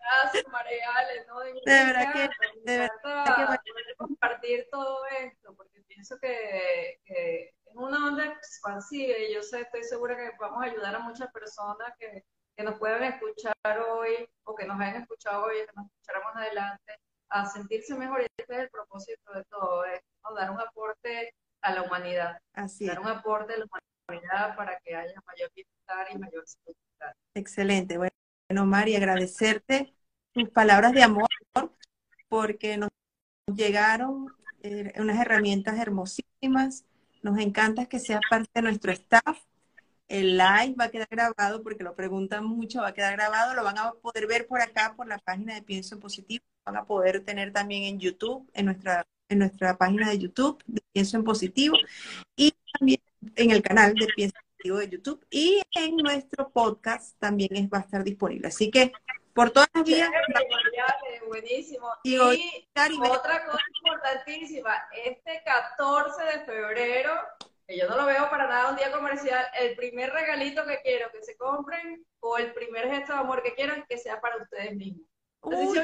[0.00, 0.88] gracias, María
[1.28, 1.40] ¿no?
[1.40, 2.30] De, verdad que,
[2.64, 9.34] de verdad que compartir todo esto, porque pienso que, que es una onda expansiva y
[9.34, 12.24] yo sé, estoy segura que vamos a ayudar a muchas personas que,
[12.56, 13.54] que nos puedan escuchar
[13.90, 16.98] hoy o que nos hayan escuchado hoy, que nos escucharemos adelante,
[17.32, 18.22] a sentirse mejor.
[18.22, 22.38] Y este es el propósito de todo esto, dar un aporte a la humanidad.
[22.52, 23.66] Así dar un aporte a la
[24.08, 26.76] humanidad para que haya mayor bienestar y mayor salud.
[27.34, 27.96] Excelente.
[27.96, 29.94] Bueno, Mari, agradecerte
[30.32, 31.28] tus palabras de amor
[32.28, 32.90] porque nos
[33.46, 34.28] llegaron
[34.62, 36.84] eh, unas herramientas hermosísimas.
[37.22, 39.38] Nos encanta que sea parte de nuestro staff.
[40.08, 43.54] El live va a quedar grabado porque lo preguntan mucho, va a quedar grabado.
[43.54, 46.44] Lo van a poder ver por acá, por la página de Pienso en Positivo.
[46.64, 50.80] Van a poder tener también en YouTube, en nuestra, en nuestra página de YouTube de
[50.92, 51.76] Pienso en Positivo
[52.36, 53.00] y también
[53.36, 57.78] en el canal de Pienso en Positivo de YouTube y en nuestro podcast también va
[57.78, 58.48] a estar disponible.
[58.48, 58.92] Así que
[59.34, 60.10] por todas las vías.
[61.26, 61.88] buenísimo.
[62.02, 67.12] Y, otra cosa importantísima, este 14 de febrero,
[67.66, 71.10] que yo no lo veo para nada un día comercial, el primer regalito que quiero
[71.10, 74.76] que se compren o el primer gesto de amor que quieran que sea para ustedes
[74.76, 75.06] mismos.
[75.42, 75.74] Un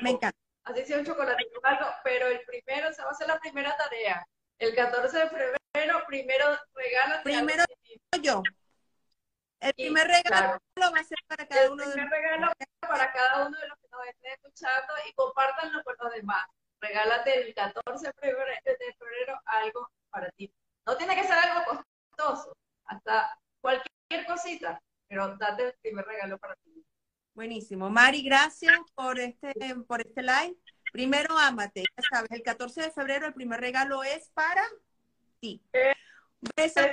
[0.00, 0.38] Me encanta.
[0.64, 4.26] Así sea un chocolate algo, pero el primero, se va a hacer la primera tarea.
[4.58, 7.64] El 14 de febrero, primero regálate Primero
[8.20, 8.42] yo.
[9.60, 13.58] El primer regalo va a ser para cada uno de los regalo para cada uno
[13.58, 16.46] de los que nos estén escuchando y compártanlo con los demás.
[16.80, 18.12] Regálate el 14 de
[18.98, 20.52] febrero, algo para ti.
[20.86, 21.82] No tiene que ser algo
[22.16, 26.84] costoso, hasta cualquier cosita, pero date el primer regalo para ti.
[27.38, 27.88] Buenísimo.
[27.88, 29.52] Mari, gracias por este,
[29.86, 30.56] por este live.
[30.92, 31.84] Primero, ámate.
[31.96, 34.60] Ya sabes, el 14 de febrero el primer regalo es para
[35.38, 35.62] ti.
[36.56, 36.86] Besos,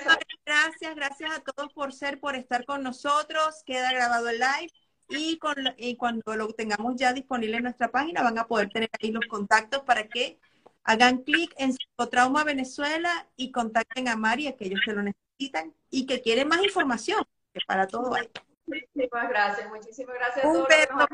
[0.45, 3.63] gracias, gracias a todos por ser, por estar con nosotros.
[3.65, 4.71] Queda grabado el live
[5.09, 8.91] y, con, y cuando lo tengamos ya disponible en nuestra página van a poder tener
[9.01, 10.37] ahí los contactos para que
[10.83, 16.21] hagan clic en Psicotrauma Venezuela y contacten a Mari, aquellos que lo necesitan y que
[16.21, 18.29] quieren más información, que para todo hay.
[18.67, 20.61] Muchísimas gracias, muchísimas gracias a todos.
[20.61, 21.07] Un beso,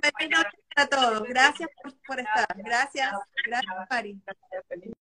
[0.76, 1.24] a todos.
[1.24, 2.48] Gracias por, por estar.
[2.56, 3.12] Gracias,
[3.46, 4.22] gracias, Mari.